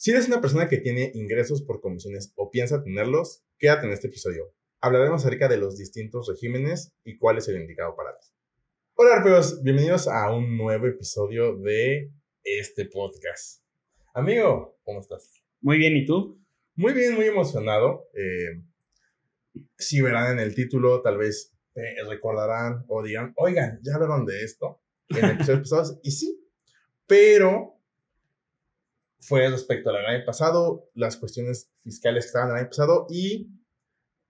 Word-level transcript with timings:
Si 0.00 0.12
eres 0.12 0.28
una 0.28 0.40
persona 0.40 0.68
que 0.68 0.78
tiene 0.78 1.10
ingresos 1.12 1.62
por 1.62 1.80
comisiones 1.80 2.32
o 2.36 2.52
piensa 2.52 2.84
tenerlos, 2.84 3.42
quédate 3.58 3.88
en 3.88 3.92
este 3.92 4.06
episodio. 4.06 4.54
Hablaremos 4.80 5.26
acerca 5.26 5.48
de 5.48 5.56
los 5.56 5.76
distintos 5.76 6.28
regímenes 6.28 6.92
y 7.02 7.18
cuál 7.18 7.38
es 7.38 7.48
el 7.48 7.60
indicado 7.60 7.96
para 7.96 8.16
ti. 8.16 8.28
Hola, 8.94 9.16
arpeos, 9.16 9.60
bienvenidos 9.64 10.06
a 10.06 10.30
un 10.30 10.56
nuevo 10.56 10.86
episodio 10.86 11.56
de 11.56 12.12
este 12.44 12.84
podcast. 12.84 13.64
Amigo, 14.14 14.78
¿cómo 14.84 15.00
estás? 15.00 15.42
Muy 15.62 15.78
bien, 15.78 15.96
¿y 15.96 16.06
tú? 16.06 16.40
Muy 16.76 16.92
bien, 16.92 17.16
muy 17.16 17.24
emocionado. 17.24 18.08
Eh, 18.14 18.62
si 19.78 20.00
verán 20.00 20.30
en 20.30 20.38
el 20.38 20.54
título, 20.54 21.02
tal 21.02 21.18
vez 21.18 21.52
eh, 21.74 21.96
recordarán 22.08 22.84
o 22.86 23.02
digan, 23.02 23.32
oigan, 23.36 23.80
¿ya 23.82 23.96
hablaron 23.96 24.24
de 24.26 24.44
esto? 24.44 24.80
En 25.08 25.24
episodios 25.24 25.60
pasados. 25.68 25.98
Y 26.04 26.12
sí, 26.12 26.48
pero 27.08 27.77
fue 29.20 29.48
respecto 29.48 29.90
al 29.90 30.06
año 30.06 30.24
pasado, 30.24 30.90
las 30.94 31.16
cuestiones 31.16 31.70
fiscales 31.82 32.24
que 32.24 32.28
estaban 32.28 32.50
el 32.50 32.56
año 32.56 32.68
pasado 32.68 33.06
y 33.10 33.48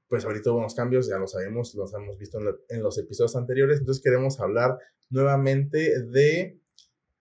pues 0.09 0.25
ahorita 0.25 0.51
hubo 0.51 0.61
unos 0.61 0.75
cambios, 0.75 1.09
ya 1.09 1.19
lo 1.19 1.27
sabemos, 1.27 1.75
los 1.75 1.93
hemos 1.95 2.19
visto 2.19 2.39
en, 2.69 2.83
los 2.83 2.99
episodios 2.99 3.37
anteriores, 3.37 3.79
entonces 3.81 4.03
queremos 4.03 4.41
hablar 4.41 4.79
nuevamente 5.11 6.03
de 6.03 6.59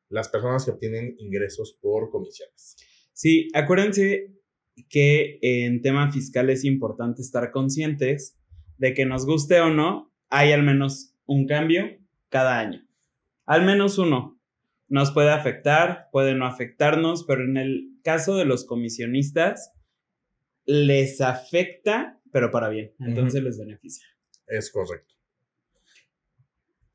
las 0.10 0.30
personas 0.30 0.64
que 0.64 0.72
obtienen 0.72 1.16
ingresos 1.20 1.78
por 1.82 2.10
comisiones. 2.10 2.78
Sí, 3.12 3.50
acuérdense 3.54 4.32
que 4.90 5.40
en 5.42 5.82
tema 5.82 6.12
fiscal 6.12 6.50
es 6.50 6.64
importante 6.64 7.22
estar 7.22 7.52
conscientes 7.52 8.38
de 8.78 8.94
que 8.94 9.06
nos 9.06 9.26
guste 9.26 9.60
o 9.60 9.70
no, 9.70 10.14
hay 10.30 10.54
al 10.54 10.64
menos 10.64 11.14
un 11.26 11.46
cambio 11.46 11.84
cada 12.30 12.60
año. 12.60 12.88
Al 13.46 13.66
menos 13.66 13.98
uno 13.98 14.37
nos 14.88 15.12
puede 15.12 15.32
afectar, 15.32 16.08
puede 16.12 16.34
no 16.36 16.46
afectarnos, 16.46 17.26
pero 17.26 17.44
en 17.44 17.58
el 17.58 18.00
caso 18.04 18.36
de 18.36 18.46
los 18.46 18.66
comisionistas, 18.66 19.74
les 20.66 21.22
afecta, 21.22 22.20
pero 22.32 22.52
para 22.52 22.70
bien, 22.70 22.94
entonces 23.00 23.44
les 23.44 23.58
beneficia. 23.58 24.08
Es 24.48 24.72
correcto. 24.72 25.16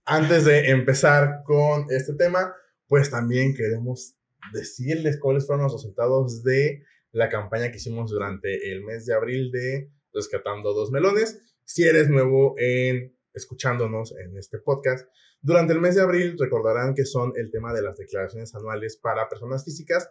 Antes 0.04 0.44
de 0.44 0.70
empezar 0.70 1.42
con 1.44 1.86
este 1.90 2.14
tema, 2.14 2.54
pues 2.86 3.10
también 3.10 3.54
queremos 3.54 4.16
decirles 4.52 5.18
cuáles 5.20 5.46
fueron 5.46 5.64
los 5.64 5.72
resultados 5.72 6.42
de 6.42 6.82
la 7.12 7.28
campaña 7.28 7.70
que 7.70 7.76
hicimos 7.76 8.10
durante 8.10 8.72
el 8.72 8.82
mes 8.84 9.06
de 9.06 9.14
abril 9.14 9.50
de 9.52 9.90
Rescatando 10.12 10.74
dos 10.74 10.90
Melones. 10.90 11.40
Si 11.64 11.84
eres 11.84 12.08
nuevo 12.08 12.54
en 12.58 13.16
escuchándonos 13.34 14.14
en 14.18 14.36
este 14.36 14.58
podcast, 14.58 15.08
durante 15.40 15.72
el 15.72 15.80
mes 15.80 15.96
de 15.96 16.02
abril 16.02 16.36
recordarán 16.38 16.94
que 16.94 17.04
son 17.04 17.32
el 17.36 17.50
tema 17.50 17.72
de 17.72 17.82
las 17.82 17.96
declaraciones 17.96 18.54
anuales 18.54 18.96
para 18.96 19.28
personas 19.28 19.64
físicas 19.64 20.10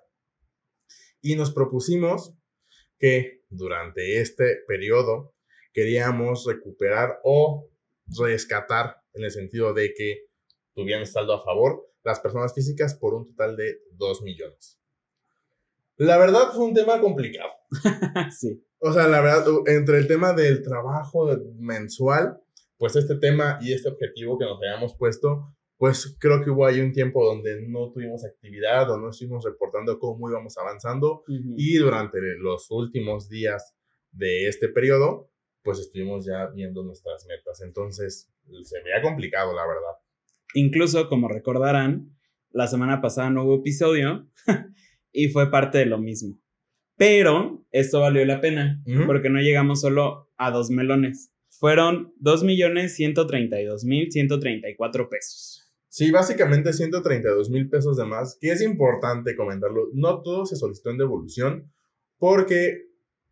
y 1.21 1.35
nos 1.35 1.51
propusimos 1.51 2.33
que 2.99 3.43
durante 3.49 4.19
este 4.19 4.57
periodo 4.67 5.33
queríamos 5.73 6.45
recuperar 6.45 7.19
o 7.23 7.69
rescatar 8.19 8.97
en 9.13 9.23
el 9.23 9.31
sentido 9.31 9.73
de 9.73 9.93
que 9.93 10.25
tuvieran 10.73 11.05
saldo 11.05 11.33
a 11.33 11.43
favor 11.43 11.87
las 12.03 12.19
personas 12.19 12.53
físicas 12.53 12.95
por 12.95 13.13
un 13.13 13.25
total 13.25 13.55
de 13.55 13.81
2 13.93 14.21
millones. 14.23 14.79
La 15.97 16.17
verdad 16.17 16.51
fue 16.53 16.65
un 16.65 16.73
tema 16.73 16.99
complicado. 16.99 17.51
sí. 18.37 18.65
O 18.79 18.91
sea, 18.91 19.07
la 19.07 19.21
verdad, 19.21 19.45
entre 19.67 19.99
el 19.99 20.07
tema 20.07 20.33
del 20.33 20.63
trabajo 20.63 21.29
mensual 21.59 22.41
pues 22.81 22.95
este 22.95 23.15
tema 23.17 23.59
y 23.61 23.73
este 23.73 23.89
objetivo 23.89 24.39
que 24.39 24.45
nos 24.45 24.57
habíamos 24.57 24.95
puesto, 24.95 25.55
pues 25.77 26.17
creo 26.19 26.43
que 26.43 26.49
hubo 26.49 26.65
ahí 26.65 26.79
un 26.79 26.91
tiempo 26.91 27.23
donde 27.23 27.61
no 27.67 27.91
tuvimos 27.91 28.25
actividad 28.25 28.89
o 28.89 28.97
no 28.97 29.11
estuvimos 29.11 29.45
reportando 29.45 29.99
cómo 29.99 30.27
íbamos 30.31 30.57
avanzando 30.57 31.23
y 31.27 31.75
durante 31.75 32.17
los 32.39 32.71
últimos 32.71 33.29
días 33.29 33.75
de 34.11 34.47
este 34.47 34.67
periodo, 34.67 35.29
pues 35.61 35.77
estuvimos 35.77 36.25
ya 36.25 36.47
viendo 36.47 36.83
nuestras 36.83 37.27
metas. 37.27 37.61
Entonces, 37.61 38.33
se 38.63 38.81
veía 38.81 39.03
complicado, 39.03 39.53
la 39.53 39.67
verdad. 39.67 39.99
Incluso, 40.55 41.07
como 41.07 41.27
recordarán, 41.27 42.17
la 42.49 42.65
semana 42.65 42.99
pasada 42.99 43.29
no 43.29 43.43
hubo 43.43 43.57
episodio 43.57 44.27
y 45.11 45.27
fue 45.27 45.51
parte 45.51 45.77
de 45.77 45.85
lo 45.85 45.99
mismo. 45.99 46.35
Pero 46.97 47.63
esto 47.69 47.99
valió 47.99 48.25
la 48.25 48.41
pena 48.41 48.83
porque 49.05 49.29
no 49.29 49.39
llegamos 49.39 49.81
solo 49.81 50.31
a 50.35 50.49
dos 50.49 50.71
melones 50.71 51.31
fueron 51.61 52.13
2.132.134 52.19 55.09
pesos. 55.09 55.71
Sí, 55.89 56.09
básicamente 56.09 56.73
132 56.73 57.51
mil 57.51 57.69
pesos 57.69 57.97
de 57.97 58.05
más, 58.05 58.39
que 58.41 58.51
es 58.51 58.63
importante 58.63 59.35
comentarlo. 59.35 59.89
No 59.93 60.23
todo 60.23 60.47
se 60.47 60.55
solicitó 60.55 60.89
en 60.89 60.97
devolución 60.97 61.71
porque 62.17 62.87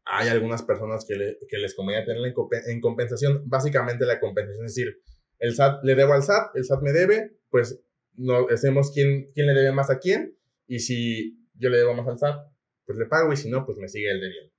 hay 0.05 0.27
algunas 0.27 0.61
personas 0.61 1.07
que, 1.07 1.15
les 1.15 1.73
convenía 1.73 2.05
tenerla 2.05 2.31
en, 2.67 2.81
compensación. 2.81 3.49
Básicamente 3.49 4.05
la 4.05 4.19
compensación 4.19 4.63
es 4.63 4.75
decir, 4.75 5.01
el 5.39 5.55
SAT 5.55 5.83
le 5.83 5.95
debo 5.95 6.13
al 6.13 6.21
SAT, 6.21 6.55
el 6.55 6.65
SAT 6.65 6.83
me 6.83 6.91
debe, 6.91 7.35
pues 7.49 7.81
no 8.15 8.47
hacemos 8.49 8.91
quién, 8.91 9.31
quién 9.33 9.47
le 9.47 9.55
debe 9.55 9.71
más 9.71 9.89
a 9.89 9.97
quién. 9.97 10.37
Y 10.67 10.81
si 10.81 11.39
yo 11.55 11.69
le 11.69 11.79
debo 11.79 11.95
más 11.95 12.07
al 12.07 12.19
SAT, 12.19 12.45
pues 12.85 12.99
le 12.99 13.07
pago 13.07 13.33
y 13.33 13.37
si 13.37 13.49
no, 13.49 13.65
pues 13.65 13.79
me 13.79 13.89
sigue 13.89 14.11
el 14.11 14.21
debiendo. 14.21 14.53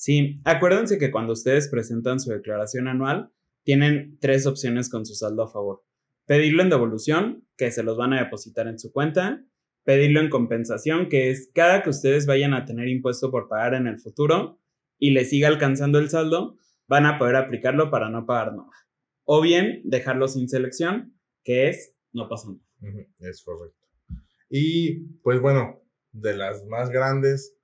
Sí, 0.00 0.40
acuérdense 0.44 0.96
que 0.96 1.10
cuando 1.10 1.34
ustedes 1.34 1.68
presentan 1.68 2.20
su 2.20 2.30
declaración 2.30 2.88
anual, 2.88 3.30
tienen 3.64 4.16
tres 4.18 4.46
opciones 4.46 4.88
con 4.88 5.04
su 5.04 5.14
saldo 5.14 5.42
a 5.42 5.50
favor. 5.50 5.84
Pedirlo 6.24 6.62
en 6.62 6.70
devolución, 6.70 7.46
que 7.58 7.70
se 7.70 7.82
los 7.82 7.98
van 7.98 8.14
a 8.14 8.24
depositar 8.24 8.66
en 8.66 8.78
su 8.78 8.92
cuenta. 8.92 9.44
Pedirlo 9.84 10.20
en 10.20 10.30
compensación, 10.30 11.10
que 11.10 11.28
es 11.28 11.50
cada 11.54 11.82
que 11.82 11.90
ustedes 11.90 12.24
vayan 12.24 12.54
a 12.54 12.64
tener 12.64 12.88
impuesto 12.88 13.30
por 13.30 13.46
pagar 13.46 13.74
en 13.74 13.86
el 13.86 13.98
futuro 13.98 14.58
y 14.98 15.10
les 15.10 15.28
siga 15.28 15.48
alcanzando 15.48 15.98
el 15.98 16.08
saldo, 16.08 16.56
van 16.88 17.04
a 17.04 17.18
poder 17.18 17.36
aplicarlo 17.36 17.90
para 17.90 18.08
no 18.08 18.24
pagar 18.24 18.54
nada. 18.54 18.70
O 19.24 19.42
bien 19.42 19.82
dejarlo 19.84 20.28
sin 20.28 20.48
selección, 20.48 21.14
que 21.44 21.68
es 21.68 21.94
no 22.14 22.26
pasa 22.26 22.48
nada. 22.48 23.06
Es 23.18 23.42
correcto. 23.44 23.86
Y 24.48 25.00
pues 25.22 25.42
bueno, 25.42 25.82
de 26.12 26.38
las 26.38 26.64
más 26.64 26.88
grandes, 26.88 27.59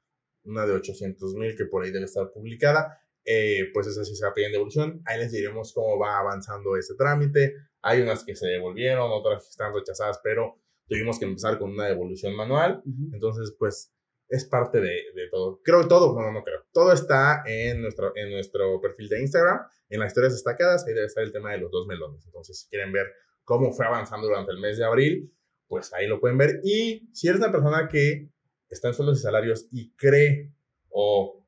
una 0.46 0.66
de 0.66 0.72
800 0.72 1.34
mil 1.34 1.56
que 1.56 1.66
por 1.66 1.84
ahí 1.84 1.90
debe 1.90 2.04
estar 2.04 2.30
publicada, 2.32 3.00
eh, 3.24 3.70
pues 3.74 3.88
esa 3.88 4.04
sí 4.04 4.14
se 4.14 4.24
va 4.24 4.30
a 4.30 4.34
pedir 4.34 4.46
en 4.46 4.52
devolución. 4.52 5.02
Ahí 5.04 5.18
les 5.18 5.32
diremos 5.32 5.72
cómo 5.72 5.98
va 5.98 6.18
avanzando 6.18 6.76
ese 6.76 6.94
trámite. 6.94 7.54
Hay 7.82 8.00
unas 8.00 8.24
que 8.24 8.36
se 8.36 8.46
devolvieron, 8.46 9.10
otras 9.10 9.44
que 9.44 9.50
están 9.50 9.74
rechazadas, 9.74 10.20
pero 10.22 10.60
tuvimos 10.88 11.18
que 11.18 11.24
empezar 11.24 11.58
con 11.58 11.70
una 11.70 11.86
devolución 11.86 12.34
manual. 12.36 12.82
Entonces, 13.12 13.54
pues 13.58 13.92
es 14.28 14.44
parte 14.44 14.80
de, 14.80 14.90
de, 15.14 15.28
todo. 15.30 15.60
Creo 15.62 15.82
que 15.82 15.88
todo, 15.88 16.14
bueno, 16.14 16.32
no 16.32 16.42
creo. 16.42 16.60
Todo 16.72 16.92
está 16.92 17.42
en 17.46 17.82
nuestro, 17.82 18.12
en 18.16 18.30
nuestro 18.30 18.80
perfil 18.80 19.08
de 19.08 19.20
Instagram, 19.20 19.60
en 19.88 20.00
las 20.00 20.08
historias 20.08 20.32
destacadas. 20.32 20.86
Ahí 20.86 20.94
debe 20.94 21.06
estar 21.06 21.24
el 21.24 21.32
tema 21.32 21.52
de 21.52 21.58
los 21.58 21.70
dos 21.70 21.86
melones. 21.86 22.24
Entonces, 22.26 22.60
si 22.60 22.68
quieren 22.68 22.92
ver 22.92 23.06
cómo 23.44 23.72
fue 23.72 23.86
avanzando 23.86 24.26
durante 24.26 24.52
el 24.52 24.58
mes 24.58 24.78
de 24.78 24.84
abril, 24.84 25.32
pues 25.68 25.92
ahí 25.94 26.06
lo 26.06 26.20
pueden 26.20 26.38
ver. 26.38 26.60
Y 26.62 27.08
si 27.12 27.28
eres 27.28 27.40
una 27.40 27.52
persona 27.52 27.88
que 27.88 28.30
está 28.68 28.88
en 28.88 28.94
sueldos 28.94 29.18
y 29.18 29.22
salarios 29.22 29.68
y 29.70 29.90
cree 29.92 30.52
o 30.90 31.44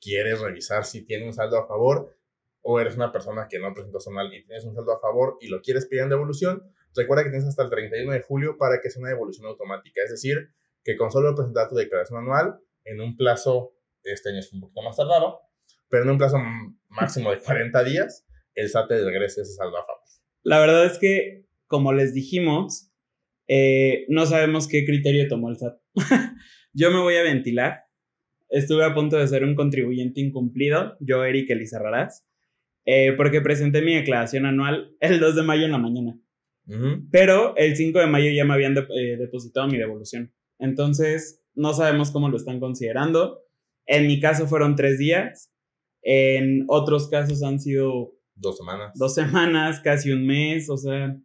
quiere 0.00 0.34
revisar 0.34 0.84
si 0.84 1.02
tiene 1.02 1.26
un 1.26 1.32
saldo 1.32 1.58
a 1.58 1.66
favor, 1.66 2.16
o 2.62 2.80
eres 2.80 2.96
una 2.96 3.12
persona 3.12 3.48
que 3.48 3.58
no 3.58 3.72
presentó 3.72 3.98
anual 4.08 4.32
y 4.34 4.44
tienes 4.44 4.64
un 4.64 4.74
saldo 4.74 4.92
a 4.92 5.00
favor 5.00 5.38
y 5.40 5.48
lo 5.48 5.62
quieres 5.62 5.86
pedir 5.86 6.02
en 6.02 6.10
devolución, 6.10 6.62
recuerda 6.94 7.24
que 7.24 7.30
tienes 7.30 7.48
hasta 7.48 7.62
el 7.62 7.70
31 7.70 8.12
de 8.12 8.22
julio 8.22 8.56
para 8.58 8.80
que 8.80 8.90
sea 8.90 9.00
una 9.00 9.10
devolución 9.10 9.46
automática. 9.46 10.02
Es 10.04 10.10
decir, 10.10 10.52
que 10.84 10.96
con 10.96 11.10
solo 11.10 11.34
presentar 11.34 11.68
tu 11.68 11.76
declaración 11.76 12.20
anual 12.20 12.60
en 12.84 13.00
un 13.00 13.16
plazo, 13.16 13.74
este 14.02 14.30
año 14.30 14.40
es 14.40 14.52
un 14.52 14.60
poquito 14.60 14.82
más 14.82 14.96
tardado, 14.96 15.40
pero 15.88 16.04
en 16.04 16.10
un 16.10 16.18
plazo 16.18 16.38
máximo 16.88 17.30
de 17.30 17.40
40 17.40 17.84
días, 17.84 18.26
el 18.54 18.68
SAT 18.68 18.88
te 18.88 19.04
regrese 19.04 19.42
ese 19.42 19.54
saldo 19.54 19.78
a 19.78 19.84
favor. 19.84 20.00
La 20.42 20.58
verdad 20.58 20.86
es 20.86 20.98
que, 20.98 21.46
como 21.66 21.92
les 21.92 22.14
dijimos, 22.14 22.89
eh, 23.52 24.04
no 24.06 24.26
sabemos 24.26 24.68
qué 24.68 24.84
criterio 24.84 25.26
tomó 25.26 25.50
el 25.50 25.58
SAT. 25.58 25.74
yo 26.72 26.92
me 26.92 27.00
voy 27.00 27.16
a 27.16 27.24
ventilar. 27.24 27.80
Estuve 28.48 28.84
a 28.84 28.94
punto 28.94 29.16
de 29.16 29.26
ser 29.26 29.42
un 29.42 29.56
contribuyente 29.56 30.20
incumplido, 30.20 30.96
yo, 31.00 31.24
Eric 31.24 31.50
Elizarrarás, 31.50 32.28
eh, 32.84 33.12
porque 33.16 33.40
presenté 33.40 33.82
mi 33.82 33.94
declaración 33.94 34.46
anual 34.46 34.94
el 35.00 35.18
2 35.18 35.34
de 35.34 35.42
mayo 35.42 35.64
en 35.64 35.72
la 35.72 35.78
mañana. 35.78 36.20
Pero 37.10 37.56
el 37.56 37.74
5 37.74 37.98
de 37.98 38.06
mayo 38.06 38.30
ya 38.30 38.44
me 38.44 38.54
habían 38.54 38.76
eh, 38.78 39.16
depositado 39.18 39.66
mi 39.66 39.76
devolución. 39.76 40.32
Entonces, 40.60 41.44
no 41.54 41.74
sabemos 41.74 42.12
cómo 42.12 42.28
lo 42.28 42.36
están 42.36 42.60
considerando. 42.60 43.40
En 43.86 44.06
mi 44.06 44.20
caso 44.20 44.46
fueron 44.46 44.76
tres 44.76 44.96
días. 44.96 45.52
En 46.02 46.66
otros 46.68 47.08
casos 47.08 47.42
han 47.42 47.58
sido... 47.58 48.12
Dos 48.36 48.58
semanas. 48.58 48.92
Dos 48.94 49.14
semanas, 49.14 49.80
casi 49.80 50.12
un 50.12 50.24
mes. 50.24 50.70
O 50.70 50.76
sea, 50.76 51.16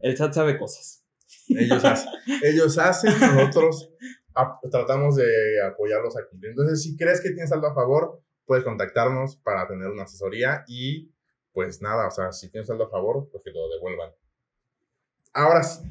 el 0.00 0.16
SAT 0.16 0.32
sabe 0.34 0.58
cosas. 0.58 1.04
Ellos 1.48 1.84
hacen, 1.84 2.10
ellos 2.42 2.78
hacen 2.78 3.12
nosotros 3.20 3.90
tratamos 4.70 5.16
de 5.16 5.26
apoyarlos 5.66 6.16
a 6.16 6.26
cumplir. 6.28 6.50
Entonces, 6.50 6.82
si 6.82 6.96
crees 6.96 7.20
que 7.20 7.30
tienes 7.30 7.52
algo 7.52 7.68
a 7.68 7.74
favor, 7.74 8.22
puedes 8.44 8.64
contactarnos 8.64 9.36
para 9.36 9.66
tener 9.66 9.88
una 9.88 10.04
asesoría 10.04 10.64
y 10.68 11.10
pues 11.52 11.82
nada, 11.82 12.06
o 12.06 12.10
sea, 12.10 12.32
si 12.32 12.50
tienes 12.50 12.70
algo 12.70 12.84
a 12.84 12.90
favor, 12.90 13.28
pues 13.32 13.42
que 13.42 13.50
te 13.50 13.58
lo 13.58 13.68
devuelvan. 13.68 14.10
Ahora 15.32 15.62
sí. 15.62 15.82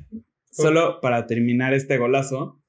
Solo 0.49 1.01
para 1.01 1.27
terminar 1.27 1.73
este 1.73 1.97
golazo, 1.97 2.59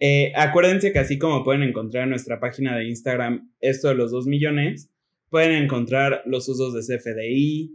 Eh, 0.00 0.32
acuérdense 0.34 0.92
que 0.92 0.98
así 0.98 1.18
como 1.18 1.44
pueden 1.44 1.62
encontrar 1.62 2.02
en 2.04 2.10
nuestra 2.10 2.40
página 2.40 2.76
de 2.76 2.84
Instagram 2.84 3.52
esto 3.60 3.88
de 3.88 3.94
los 3.94 4.10
2 4.10 4.26
millones, 4.26 4.90
pueden 5.30 5.52
encontrar 5.52 6.22
los 6.26 6.48
usos 6.48 6.74
de 6.74 6.80
CFDI, 6.80 7.72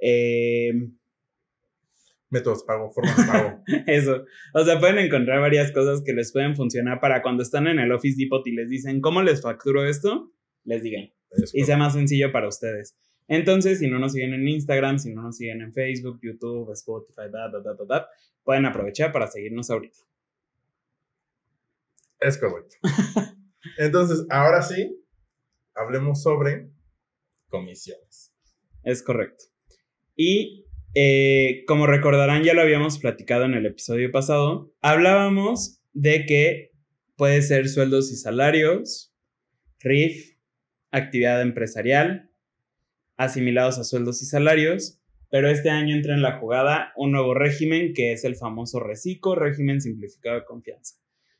eh, 0.00 0.72
métodos 2.32 2.64
pago, 2.64 2.90
formas 2.90 3.16
de 3.16 3.24
pago. 3.24 3.62
Eso. 3.86 4.24
O 4.54 4.64
sea, 4.64 4.80
pueden 4.80 4.98
encontrar 4.98 5.40
varias 5.40 5.70
cosas 5.70 6.02
que 6.04 6.12
les 6.12 6.32
pueden 6.32 6.56
funcionar 6.56 6.98
para 6.98 7.22
cuando 7.22 7.42
están 7.42 7.66
en 7.66 7.78
el 7.78 7.92
Office 7.92 8.16
Depot 8.18 8.44
y 8.46 8.52
les 8.52 8.68
dicen, 8.68 9.00
¿cómo 9.00 9.22
les 9.22 9.42
facturo 9.42 9.84
esto? 9.84 10.32
Les 10.64 10.82
digan. 10.82 11.10
y 11.52 11.64
sea 11.64 11.76
más 11.76 11.92
sencillo 11.92 12.32
para 12.32 12.48
ustedes. 12.48 12.98
Entonces, 13.28 13.78
si 13.78 13.88
no 13.88 13.98
nos 13.98 14.12
siguen 14.12 14.34
en 14.34 14.48
Instagram, 14.48 14.98
si 14.98 15.14
no 15.14 15.22
nos 15.22 15.36
siguen 15.36 15.60
en 15.60 15.72
Facebook, 15.72 16.18
YouTube, 16.22 16.72
Spotify, 16.72 17.30
da, 17.30 17.48
da, 17.50 17.60
da, 17.60 17.84
da, 17.86 18.08
pueden 18.42 18.66
aprovechar 18.66 19.12
para 19.12 19.26
seguirnos 19.26 19.70
ahorita. 19.70 19.98
Es 22.20 22.38
correcto. 22.38 22.76
Entonces, 23.78 24.26
ahora 24.30 24.62
sí, 24.62 24.98
hablemos 25.74 26.22
sobre 26.22 26.70
comisiones. 27.48 28.34
Es 28.82 29.02
correcto. 29.02 29.44
Y 30.16 30.61
eh, 30.94 31.64
como 31.66 31.86
recordarán, 31.86 32.42
ya 32.42 32.52
lo 32.52 32.60
habíamos 32.60 32.98
platicado 32.98 33.44
en 33.44 33.54
el 33.54 33.64
episodio 33.64 34.10
pasado, 34.10 34.74
hablábamos 34.82 35.80
de 35.92 36.26
que 36.26 36.72
puede 37.16 37.40
ser 37.42 37.68
sueldos 37.68 38.12
y 38.12 38.16
salarios, 38.16 39.14
RIF, 39.80 40.36
actividad 40.90 41.40
empresarial, 41.40 42.30
asimilados 43.16 43.78
a 43.78 43.84
sueldos 43.84 44.20
y 44.22 44.26
salarios, 44.26 45.00
pero 45.30 45.48
este 45.48 45.70
año 45.70 45.96
entra 45.96 46.14
en 46.14 46.20
la 46.20 46.38
jugada 46.38 46.92
un 46.94 47.12
nuevo 47.12 47.32
régimen 47.32 47.94
que 47.94 48.12
es 48.12 48.24
el 48.24 48.36
famoso 48.36 48.78
RECICO, 48.78 49.34
régimen 49.34 49.80
simplificado 49.80 50.40
de 50.40 50.44
confianza. 50.44 50.96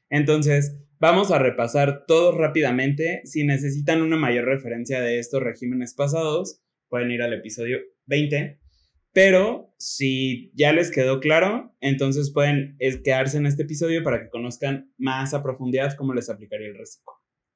Entonces, 0.09 0.79
vamos 0.99 1.31
a 1.31 1.39
repasar 1.39 2.07
todo 2.07 2.33
rápidamente. 2.33 3.21
Si 3.25 3.45
necesitan 3.45 4.01
una 4.01 4.17
mayor 4.17 4.47
referencia 4.47 5.01
de 5.03 5.19
estos 5.19 5.43
regímenes 5.43 5.95
pasados, 5.95 6.63
pueden 6.89 7.11
ir 7.11 7.21
al 7.21 7.35
episodio 7.35 7.81
20 8.07 8.62
pero 9.13 9.75
si 9.79 10.53
ya 10.55 10.73
les 10.73 10.91
quedó 10.91 11.21
claro, 11.21 11.75
entonces 11.81 12.33
pueden 12.33 12.77
quedarse 13.05 13.37
en 13.37 13.47
este 13.47 13.65
episodio 13.65 14.03
para 14.03 14.23
que 14.23 14.31
conozcan 14.31 14.93
más 14.97 15.35
a 15.35 15.43
profundidad 15.43 15.95
cómo 15.97 16.15
les 16.15 16.31
aplicaría 16.31 16.69
el 16.69 16.79
reciclo. 16.79 17.13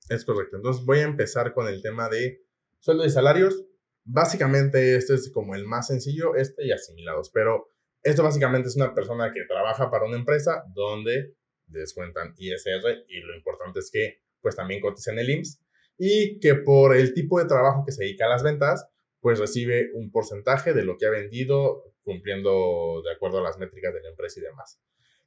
Es 0.08 0.24
correcto. 0.24 0.56
Entonces 0.56 0.84
voy 0.84 0.98
a 0.98 1.04
empezar 1.04 1.54
con 1.54 1.66
el 1.68 1.82
tema 1.82 2.08
de 2.08 2.42
sueldo 2.78 3.04
y 3.04 3.10
salarios. 3.10 3.64
Básicamente 4.04 4.96
este 4.96 5.14
es 5.14 5.30
como 5.32 5.54
el 5.54 5.66
más 5.66 5.88
sencillo, 5.88 6.36
este 6.36 6.66
y 6.66 6.72
asimilados. 6.72 7.30
Pero 7.30 7.68
esto 8.02 8.22
básicamente 8.22 8.68
es 8.68 8.76
una 8.76 8.94
persona 8.94 9.32
que 9.32 9.44
trabaja 9.48 9.90
para 9.90 10.04
una 10.04 10.16
empresa 10.16 10.62
donde 10.74 11.34
descuentan 11.66 12.34
ISR 12.36 13.04
y 13.08 13.20
lo 13.20 13.34
importante 13.34 13.80
es 13.80 13.90
que 13.90 14.20
pues 14.40 14.54
también 14.54 14.80
cotizan 14.80 15.18
el 15.18 15.30
IMSS 15.30 15.60
y 15.98 16.38
que 16.38 16.54
por 16.54 16.94
el 16.94 17.14
tipo 17.14 17.40
de 17.40 17.46
trabajo 17.46 17.84
que 17.84 17.90
se 17.90 18.04
dedica 18.04 18.26
a 18.26 18.30
las 18.30 18.44
ventas, 18.44 18.88
pues 19.20 19.38
recibe 19.38 19.90
un 19.94 20.10
porcentaje 20.10 20.72
de 20.72 20.84
lo 20.84 20.96
que 20.98 21.06
ha 21.06 21.10
vendido 21.10 21.84
cumpliendo 22.02 23.02
de 23.04 23.12
acuerdo 23.12 23.38
a 23.38 23.42
las 23.42 23.58
métricas 23.58 23.92
de 23.92 24.02
la 24.02 24.10
empresa 24.10 24.40
y 24.40 24.44
demás. 24.44 24.80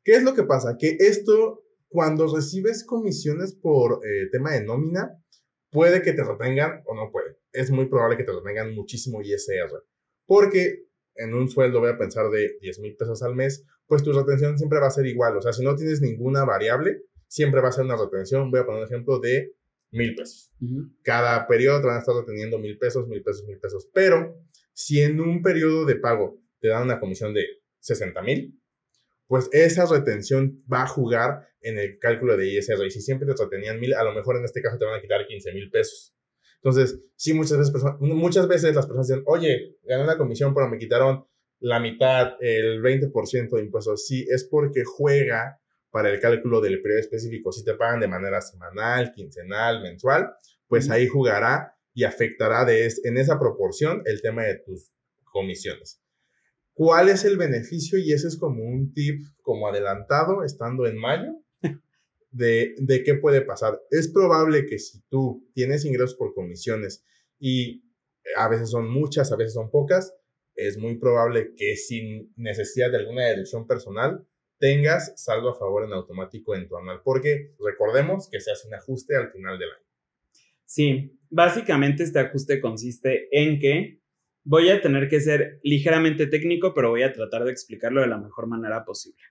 ¿Qué 0.03 0.13
es 0.13 0.23
lo 0.23 0.33
que 0.33 0.43
pasa? 0.43 0.77
Que 0.79 0.95
esto, 0.99 1.63
cuando 1.89 2.33
recibes 2.33 2.85
comisiones 2.85 3.53
por 3.53 3.99
eh, 4.05 4.29
tema 4.31 4.53
de 4.53 4.63
nómina, 4.63 5.21
puede 5.71 6.01
que 6.01 6.13
te 6.13 6.23
retengan 6.23 6.81
o 6.85 6.95
no 6.95 7.11
puede. 7.11 7.37
Es 7.51 7.71
muy 7.71 7.87
probable 7.87 8.17
que 8.17 8.23
te 8.23 8.31
retengan 8.31 8.73
muchísimo 8.73 9.21
ISR. 9.21 9.83
Porque 10.25 10.85
en 11.15 11.33
un 11.33 11.49
sueldo, 11.49 11.81
voy 11.81 11.89
a 11.89 11.97
pensar 11.97 12.29
de 12.29 12.57
10 12.61 12.79
mil 12.79 12.95
pesos 12.95 13.21
al 13.23 13.35
mes, 13.35 13.65
pues 13.87 14.03
tu 14.03 14.13
retención 14.13 14.57
siempre 14.57 14.79
va 14.79 14.87
a 14.87 14.91
ser 14.91 15.05
igual. 15.05 15.35
O 15.37 15.41
sea, 15.41 15.51
si 15.51 15.63
no 15.63 15.75
tienes 15.75 16.01
ninguna 16.01 16.45
variable, 16.45 17.03
siempre 17.27 17.61
va 17.61 17.69
a 17.69 17.73
ser 17.73 17.85
una 17.85 17.97
retención. 17.97 18.49
Voy 18.51 18.61
a 18.61 18.65
poner 18.65 18.81
un 18.81 18.87
ejemplo 18.87 19.19
de 19.19 19.53
mil 19.91 20.15
pesos. 20.15 20.51
Cada 21.03 21.47
periodo 21.47 21.81
te 21.81 21.87
van 21.87 21.97
a 21.97 21.99
estar 21.99 22.15
reteniendo 22.15 22.59
mil 22.59 22.77
pesos, 22.77 23.07
mil 23.07 23.23
pesos, 23.23 23.45
mil 23.45 23.59
pesos. 23.59 23.89
Pero 23.93 24.41
si 24.73 25.01
en 25.01 25.19
un 25.19 25.41
periodo 25.41 25.85
de 25.85 25.95
pago 25.95 26.41
te 26.59 26.69
dan 26.69 26.83
una 26.83 26.99
comisión 26.99 27.33
de 27.33 27.45
60 27.79 28.21
mil, 28.21 28.59
pues 29.27 29.49
esa 29.51 29.85
retención 29.85 30.57
va 30.71 30.83
a 30.83 30.87
jugar 30.87 31.47
en 31.61 31.77
el 31.77 31.99
cálculo 31.99 32.37
de 32.37 32.47
ISR. 32.47 32.85
Y 32.85 32.91
si 32.91 33.01
siempre 33.01 33.27
te 33.27 33.43
retenían 33.43 33.79
mil, 33.79 33.93
a 33.93 34.03
lo 34.03 34.13
mejor 34.13 34.37
en 34.37 34.45
este 34.45 34.61
caso 34.61 34.77
te 34.77 34.85
van 34.85 34.97
a 34.97 35.01
quitar 35.01 35.25
15 35.25 35.53
mil 35.53 35.69
pesos. 35.69 36.15
Entonces, 36.61 36.99
sí, 37.15 37.33
muchas 37.33 37.57
veces, 37.57 37.73
muchas 37.99 38.47
veces 38.47 38.75
las 38.75 38.85
personas 38.85 39.07
dicen, 39.07 39.23
oye, 39.27 39.77
gané 39.83 40.03
una 40.03 40.17
comisión, 40.17 40.53
pero 40.53 40.67
me 40.67 40.77
quitaron 40.77 41.25
la 41.59 41.79
mitad, 41.79 42.33
el 42.41 42.81
20% 42.81 43.49
de 43.49 43.61
impuestos. 43.61 44.05
Sí, 44.05 44.25
es 44.29 44.45
porque 44.45 44.83
juega 44.83 45.61
para 45.91 46.09
el 46.09 46.19
cálculo 46.19 46.61
del 46.61 46.81
periodo 46.81 47.01
específico. 47.01 47.51
Si 47.51 47.63
te 47.63 47.73
pagan 47.73 47.99
de 47.99 48.07
manera 48.07 48.41
semanal, 48.41 49.11
quincenal, 49.13 49.81
mensual, 49.81 50.31
pues 50.67 50.89
ahí 50.89 51.07
jugará 51.07 51.75
y 51.93 52.03
afectará 52.03 52.65
de 52.65 52.89
en 53.03 53.17
esa 53.17 53.39
proporción 53.39 54.01
el 54.05 54.21
tema 54.21 54.43
de 54.43 54.55
tus 54.59 54.91
comisiones. 55.23 56.01
¿Cuál 56.73 57.09
es 57.09 57.25
el 57.25 57.37
beneficio? 57.37 57.99
Y 57.99 58.13
ese 58.13 58.27
es 58.27 58.37
como 58.37 58.63
un 58.63 58.93
tip 58.93 59.21
como 59.41 59.67
adelantado, 59.67 60.43
estando 60.43 60.87
en 60.87 60.97
mayo, 60.97 61.33
de, 62.31 62.75
de 62.77 63.03
qué 63.03 63.15
puede 63.15 63.41
pasar. 63.41 63.81
Es 63.91 64.07
probable 64.07 64.65
que 64.65 64.79
si 64.79 65.01
tú 65.09 65.49
tienes 65.53 65.83
ingresos 65.83 66.15
por 66.15 66.33
comisiones 66.33 67.03
y 67.37 67.83
a 68.37 68.47
veces 68.47 68.69
son 68.69 68.89
muchas, 68.89 69.31
a 69.31 69.35
veces 69.35 69.53
son 69.55 69.69
pocas, 69.71 70.13
es 70.55 70.77
muy 70.77 70.97
probable 70.97 71.53
que 71.55 71.75
sin 71.75 72.31
necesidad 72.35 72.91
de 72.91 72.97
alguna 72.97 73.25
deducción 73.25 73.65
personal 73.65 74.25
tengas 74.59 75.13
saldo 75.21 75.49
a 75.49 75.55
favor 75.55 75.85
en 75.85 75.93
automático 75.93 76.55
en 76.55 76.67
tu 76.67 76.77
anual, 76.77 77.01
porque 77.03 77.53
recordemos 77.59 78.29
que 78.29 78.39
se 78.39 78.51
hace 78.51 78.67
un 78.67 78.75
ajuste 78.75 79.15
al 79.15 79.31
final 79.31 79.57
del 79.57 79.69
año. 79.71 79.85
Sí, 80.65 81.17
básicamente 81.29 82.03
este 82.03 82.19
ajuste 82.19 82.61
consiste 82.61 83.27
en 83.31 83.59
que 83.59 83.99
voy 84.43 84.69
a 84.69 84.81
tener 84.81 85.09
que 85.09 85.19
ser 85.19 85.59
ligeramente 85.63 86.27
técnico, 86.27 86.73
pero 86.73 86.89
voy 86.89 87.03
a 87.03 87.13
tratar 87.13 87.43
de 87.43 87.51
explicarlo 87.51 88.01
de 88.01 88.07
la 88.07 88.17
mejor 88.17 88.47
manera 88.47 88.85
posible. 88.85 89.23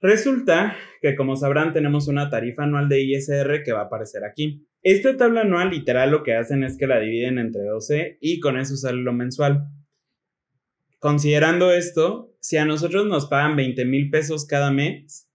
Resulta 0.00 0.76
que, 1.00 1.16
como 1.16 1.34
sabrán, 1.34 1.72
tenemos 1.72 2.08
una 2.08 2.28
tarifa 2.28 2.64
anual 2.64 2.90
de 2.90 3.00
ISR 3.00 3.62
que 3.62 3.72
va 3.72 3.80
a 3.80 3.84
aparecer 3.84 4.22
aquí. 4.24 4.66
Esta 4.82 5.16
tabla 5.16 5.42
anual 5.42 5.70
literal 5.70 6.10
lo 6.10 6.22
que 6.22 6.34
hacen 6.34 6.62
es 6.62 6.76
que 6.76 6.86
la 6.86 7.00
dividen 7.00 7.38
entre 7.38 7.62
12 7.62 8.18
y 8.20 8.38
con 8.38 8.58
eso 8.58 8.76
sale 8.76 9.00
lo 9.00 9.14
mensual. 9.14 9.66
Considerando 10.98 11.72
esto, 11.72 12.33
si 12.44 12.58
a 12.58 12.66
nosotros 12.66 13.06
nos 13.06 13.24
pagan 13.24 13.56
20 13.56 13.86
mil 13.86 14.10
pesos 14.10 14.44
cada 14.44 14.70
mes, 14.70 15.30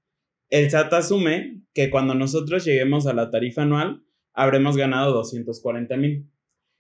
el 0.51 0.69
SAT 0.69 0.93
asume 0.93 1.63
que 1.73 1.89
cuando 1.89 2.13
nosotros 2.13 2.63
lleguemos 2.63 3.07
a 3.07 3.15
la 3.15 3.31
tarifa 3.31 3.63
anual, 3.63 4.03
habremos 4.31 4.77
ganado 4.77 5.11
240 5.13 5.97
mil. 5.97 6.29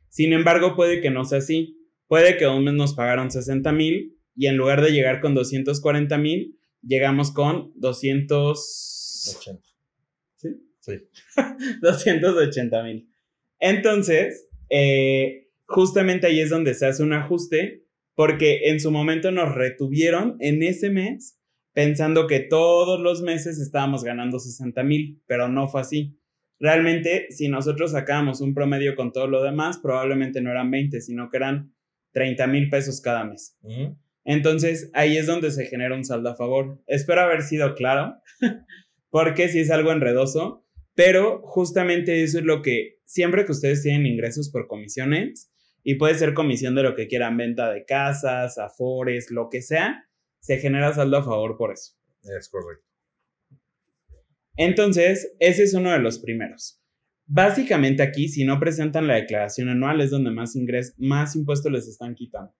Sin 0.07 0.31
embargo, 0.31 0.75
puede 0.75 1.01
que 1.01 1.09
no 1.09 1.25
sea 1.25 1.39
así. 1.39 1.79
Puede 2.05 2.37
que 2.37 2.45
un 2.45 2.63
mes 2.63 2.75
nos 2.75 2.93
pagaron 2.93 3.31
60 3.31 3.71
mil 3.71 4.19
y 4.35 4.45
en 4.45 4.55
lugar 4.55 4.83
de 4.83 4.91
llegar 4.91 5.19
con 5.19 5.33
240 5.33 6.15
mil, 6.19 6.59
llegamos 6.83 7.31
con 7.31 7.71
280. 7.77 9.63
¿Sí? 10.35 10.49
Sí. 10.79 10.93
280 11.81 12.83
mil. 12.83 13.09
Entonces, 13.59 14.47
eh, 14.69 15.49
justamente 15.65 16.27
ahí 16.27 16.39
es 16.39 16.51
donde 16.51 16.75
se 16.75 16.85
hace 16.85 17.01
un 17.01 17.13
ajuste 17.13 17.88
porque 18.19 18.63
en 18.65 18.81
su 18.81 18.91
momento 18.91 19.31
nos 19.31 19.55
retuvieron 19.55 20.35
en 20.41 20.61
ese 20.61 20.89
mes 20.89 21.39
pensando 21.71 22.27
que 22.27 22.41
todos 22.41 22.99
los 22.99 23.21
meses 23.21 23.59
estábamos 23.59 24.03
ganando 24.03 24.39
60 24.39 24.83
mil, 24.83 25.23
pero 25.25 25.47
no 25.47 25.69
fue 25.69 25.79
así. 25.79 26.19
Realmente, 26.59 27.27
si 27.29 27.47
nosotros 27.47 27.91
sacábamos 27.91 28.41
un 28.41 28.53
promedio 28.53 28.97
con 28.97 29.13
todo 29.13 29.27
lo 29.27 29.41
demás, 29.41 29.79
probablemente 29.81 30.41
no 30.41 30.51
eran 30.51 30.69
20, 30.69 30.99
sino 30.99 31.29
que 31.29 31.37
eran 31.37 31.73
30 32.11 32.45
mil 32.47 32.69
pesos 32.69 32.99
cada 32.99 33.23
mes. 33.23 33.57
Entonces, 34.25 34.91
ahí 34.93 35.15
es 35.15 35.25
donde 35.25 35.49
se 35.49 35.67
genera 35.67 35.95
un 35.95 36.03
saldo 36.03 36.31
a 36.31 36.35
favor. 36.35 36.83
Espero 36.87 37.21
haber 37.21 37.41
sido 37.41 37.73
claro, 37.73 38.17
porque 39.09 39.47
si 39.47 39.59
es 39.59 39.71
algo 39.71 39.93
enredoso, 39.93 40.65
pero 40.93 41.39
justamente 41.45 42.21
eso 42.21 42.39
es 42.39 42.43
lo 42.43 42.63
que 42.63 42.97
siempre 43.05 43.45
que 43.45 43.53
ustedes 43.53 43.81
tienen 43.81 44.05
ingresos 44.05 44.49
por 44.51 44.67
comisiones, 44.67 45.53
y 45.83 45.95
puede 45.95 46.15
ser 46.15 46.33
comisión 46.33 46.75
de 46.75 46.83
lo 46.83 46.95
que 46.95 47.07
quieran, 47.07 47.37
venta 47.37 47.71
de 47.71 47.85
casas, 47.85 48.57
afores, 48.57 49.31
lo 49.31 49.49
que 49.49 49.61
sea, 49.61 50.07
se 50.39 50.57
genera 50.57 50.93
saldo 50.93 51.17
a 51.17 51.23
favor 51.23 51.57
por 51.57 51.71
eso. 51.71 51.93
Es 52.23 52.49
correcto. 52.49 52.85
Entonces, 54.55 55.35
ese 55.39 55.63
es 55.63 55.73
uno 55.73 55.91
de 55.91 55.99
los 55.99 56.19
primeros. 56.19 56.81
Básicamente 57.25 58.03
aquí, 58.03 58.27
si 58.27 58.43
no 58.43 58.59
presentan 58.59 59.07
la 59.07 59.15
declaración 59.15 59.69
anual, 59.69 60.01
es 60.01 60.11
donde 60.11 60.31
más, 60.31 60.55
ingres 60.55 60.95
más 60.97 61.35
impuestos 61.35 61.71
les 61.71 61.87
están 61.87 62.15
quitando. 62.15 62.53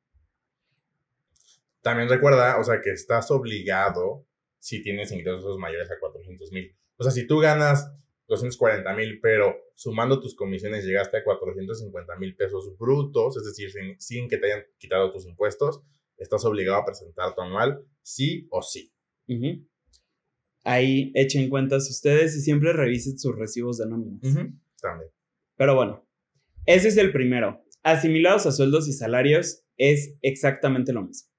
También 1.82 2.08
recuerda, 2.08 2.60
o 2.60 2.64
sea, 2.64 2.82
que 2.82 2.92
estás 2.92 3.32
obligado 3.32 4.26
si 4.60 4.84
tienes 4.84 5.12
ingresos 5.12 5.58
mayores 5.58 5.90
a 5.92 6.00
400 6.00 6.52
mil. 6.52 6.76
O 6.98 7.04
sea, 7.04 7.12
si 7.12 7.26
tú 7.26 7.40
ganas 7.40 7.92
240 8.30 8.94
mil, 8.94 9.20
pero 9.22 9.56
sumando 9.74 10.22
tus 10.22 10.36
comisiones 10.36 10.86
llegaste 10.86 11.18
a 11.18 11.24
450 11.24 12.16
mil 12.18 12.36
pesos 12.36 12.78
brutos, 12.78 13.36
es 13.38 13.44
decir, 13.44 13.72
sin, 13.98 14.30
que 14.30 14.38
te 14.38 14.46
hayan 14.46 14.66
quitado 14.78 15.12
tus 15.12 15.26
impuestos, 15.26 15.82
estás 16.18 16.46
obligado 16.46 16.78
a 16.78 16.86
presentar 16.86 17.34
tu 17.36 17.42
anual 17.42 17.84
sí 18.02 18.48
o 18.52 18.62
sí. 18.62 18.94
ahí 20.64 21.12
echen 21.16 21.50
cuentas 21.50 21.90
ustedes 21.90 22.36
y 22.36 22.42
siempre 22.42 22.72
revisen 22.72 23.18
sus 23.18 23.36
recibos 23.36 23.80
de 23.80 23.88
nóminas. 23.88 24.22
También. 24.82 25.12
Pero 25.58 25.76
bueno, 25.76 26.08
ese 26.66 26.90
es 26.90 26.98
el 26.98 27.12
primero. 27.12 27.64
Asimilados 27.82 28.46
a 28.46 28.52
sueldos 28.52 28.88
y 28.88 28.94
salarios 28.94 29.64
es 29.78 30.18
exactamente 30.22 30.94
lo 30.94 31.04
mismo. 31.04 31.30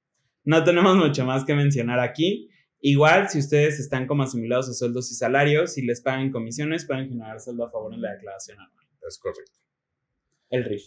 No 0.42 0.64
tenemos 0.64 0.96
mucho 0.96 1.24
más 1.24 1.44
que 1.44 1.54
mencionar 1.54 2.00
aquí. 2.00 2.48
Igual, 2.82 3.28
si 3.28 3.38
ustedes 3.38 3.78
están 3.78 4.06
como 4.06 4.22
asimilados 4.22 4.68
a 4.70 4.72
sueldos 4.72 5.10
y 5.10 5.14
salarios, 5.14 5.74
si 5.74 5.82
les 5.82 6.00
pagan 6.00 6.30
comisiones, 6.30 6.86
pueden 6.86 7.08
generar 7.08 7.38
saldo 7.38 7.64
a 7.64 7.70
favor 7.70 7.92
en 7.92 8.00
la 8.00 8.12
declaración 8.12 8.58
anual. 8.58 8.86
Es 9.06 9.18
correcto. 9.18 9.60
El 10.48 10.64
RIF. 10.64 10.84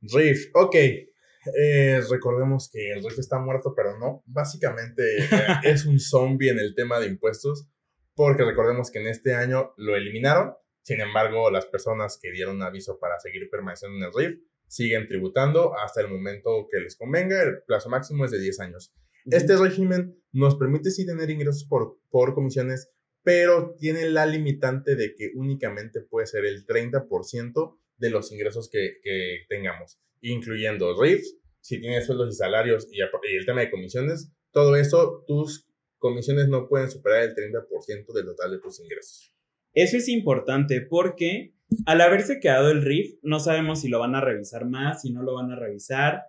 RIF, 0.00 0.50
ok. 0.54 0.74
Eh, 0.74 2.00
recordemos 2.10 2.70
que 2.72 2.92
el 2.92 3.04
RIF 3.04 3.18
está 3.20 3.38
muerto, 3.38 3.72
pero 3.74 3.98
no. 3.98 4.22
Básicamente 4.26 5.02
eh, 5.18 5.28
es 5.62 5.86
un 5.86 6.00
zombie 6.00 6.50
en 6.50 6.58
el 6.58 6.74
tema 6.74 6.98
de 6.98 7.06
impuestos, 7.06 7.68
porque 8.14 8.44
recordemos 8.44 8.90
que 8.90 9.00
en 9.00 9.06
este 9.06 9.34
año 9.34 9.74
lo 9.76 9.96
eliminaron. 9.96 10.54
Sin 10.82 11.00
embargo, 11.00 11.52
las 11.52 11.66
personas 11.66 12.18
que 12.20 12.32
dieron 12.32 12.62
aviso 12.62 12.98
para 12.98 13.20
seguir 13.20 13.48
permaneciendo 13.48 13.96
en 13.98 14.04
el 14.04 14.12
RIF 14.12 14.40
siguen 14.66 15.06
tributando 15.06 15.78
hasta 15.78 16.00
el 16.00 16.08
momento 16.08 16.66
que 16.68 16.80
les 16.80 16.96
convenga. 16.96 17.40
El 17.42 17.62
plazo 17.64 17.88
máximo 17.90 18.24
es 18.24 18.32
de 18.32 18.40
10 18.40 18.60
años. 18.60 18.92
Este 19.26 19.56
régimen 19.56 20.16
nos 20.32 20.56
permite 20.56 20.90
sí 20.90 21.06
tener 21.06 21.30
ingresos 21.30 21.64
por, 21.64 21.98
por 22.10 22.34
comisiones, 22.34 22.90
pero 23.22 23.76
tiene 23.78 24.10
la 24.10 24.26
limitante 24.26 24.96
de 24.96 25.14
que 25.14 25.30
únicamente 25.34 26.00
puede 26.00 26.26
ser 26.26 26.44
el 26.44 26.66
30% 26.66 27.78
de 27.98 28.10
los 28.10 28.32
ingresos 28.32 28.68
que, 28.70 28.98
que 29.02 29.44
tengamos, 29.48 30.00
incluyendo 30.20 31.00
RIFs, 31.00 31.36
si 31.62 31.80
tienes 31.80 32.06
sueldos 32.06 32.34
y 32.34 32.36
salarios 32.36 32.88
y, 32.90 33.00
el 33.00 33.46
tema 33.46 33.60
de 33.60 33.70
comisiones, 33.70 34.32
todo 34.50 34.76
eso, 34.76 35.24
tus 35.26 35.66
comisiones 35.98 36.48
no 36.48 36.68
pueden 36.68 36.90
superar 36.90 37.22
el 37.22 37.34
30% 37.34 38.12
del 38.12 38.26
total 38.26 38.50
de 38.50 38.58
tus 38.58 38.80
ingresos. 38.80 39.32
Eso 39.72 39.96
es 39.96 40.08
importante 40.08 40.80
porque 40.82 41.54
al 41.86 42.00
haberse 42.00 42.40
quedado 42.40 42.70
el 42.70 42.82
RIF, 42.82 43.14
no 43.22 43.38
sabemos 43.38 43.80
si 43.80 43.88
lo 43.88 44.00
van 44.00 44.14
a 44.14 44.20
revisar 44.20 44.66
más, 44.66 45.02
si 45.02 45.12
no 45.12 45.22
lo 45.22 45.34
van 45.34 45.52
a 45.52 45.56
revisar, 45.56 46.24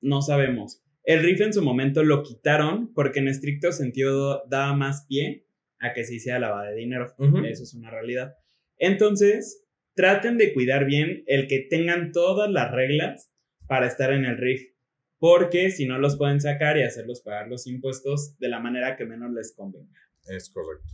no 0.00 0.22
sabemos. 0.22 0.82
El 1.08 1.22
RIF 1.22 1.40
en 1.40 1.54
su 1.54 1.62
momento 1.62 2.04
lo 2.04 2.22
quitaron 2.22 2.92
porque 2.92 3.20
en 3.20 3.28
estricto 3.28 3.72
sentido 3.72 4.44
daba 4.46 4.74
más 4.74 5.06
pie 5.08 5.46
a 5.78 5.94
que 5.94 6.04
se 6.04 6.16
hiciera 6.16 6.38
lavada 6.38 6.68
de 6.68 6.76
dinero. 6.76 7.14
Eso 7.46 7.62
es 7.62 7.72
una 7.72 7.90
realidad. 7.90 8.36
Entonces, 8.76 9.64
traten 9.94 10.36
de 10.36 10.52
cuidar 10.52 10.84
bien 10.84 11.24
el 11.26 11.46
que 11.46 11.60
tengan 11.60 12.12
todas 12.12 12.50
las 12.50 12.70
reglas 12.72 13.32
para 13.66 13.86
estar 13.86 14.12
en 14.12 14.26
el 14.26 14.36
RIF, 14.36 14.74
porque 15.18 15.70
si 15.70 15.86
no 15.86 15.98
los 15.98 16.18
pueden 16.18 16.42
sacar 16.42 16.76
y 16.76 16.82
hacerlos 16.82 17.22
pagar 17.22 17.48
los 17.48 17.66
impuestos 17.66 18.38
de 18.38 18.50
la 18.50 18.60
manera 18.60 18.98
que 18.98 19.06
menos 19.06 19.32
les 19.32 19.54
convenga. 19.54 19.98
Es 20.26 20.50
correcto. 20.50 20.92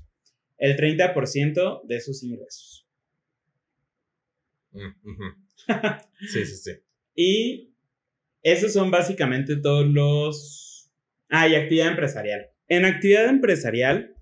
El 0.59 0.76
30% 0.76 1.83
de 1.88 2.00
sus 2.00 2.23
ingresos. 2.23 2.87
Mm, 4.71 4.90
sí, 6.21 6.47
sí, 6.47 6.56
sí. 6.56 6.71
y 7.16 7.74
esos 8.44 8.72
son 8.74 8.90
básicamente 8.90 9.56
todos 9.56 9.86
los... 9.86 10.92
Ah, 11.30 11.48
y 11.48 11.56
actividad 11.56 11.88
empresarial. 11.88 12.46
En 12.68 12.84
actividad 12.84 13.28
empresarial, 13.28 14.14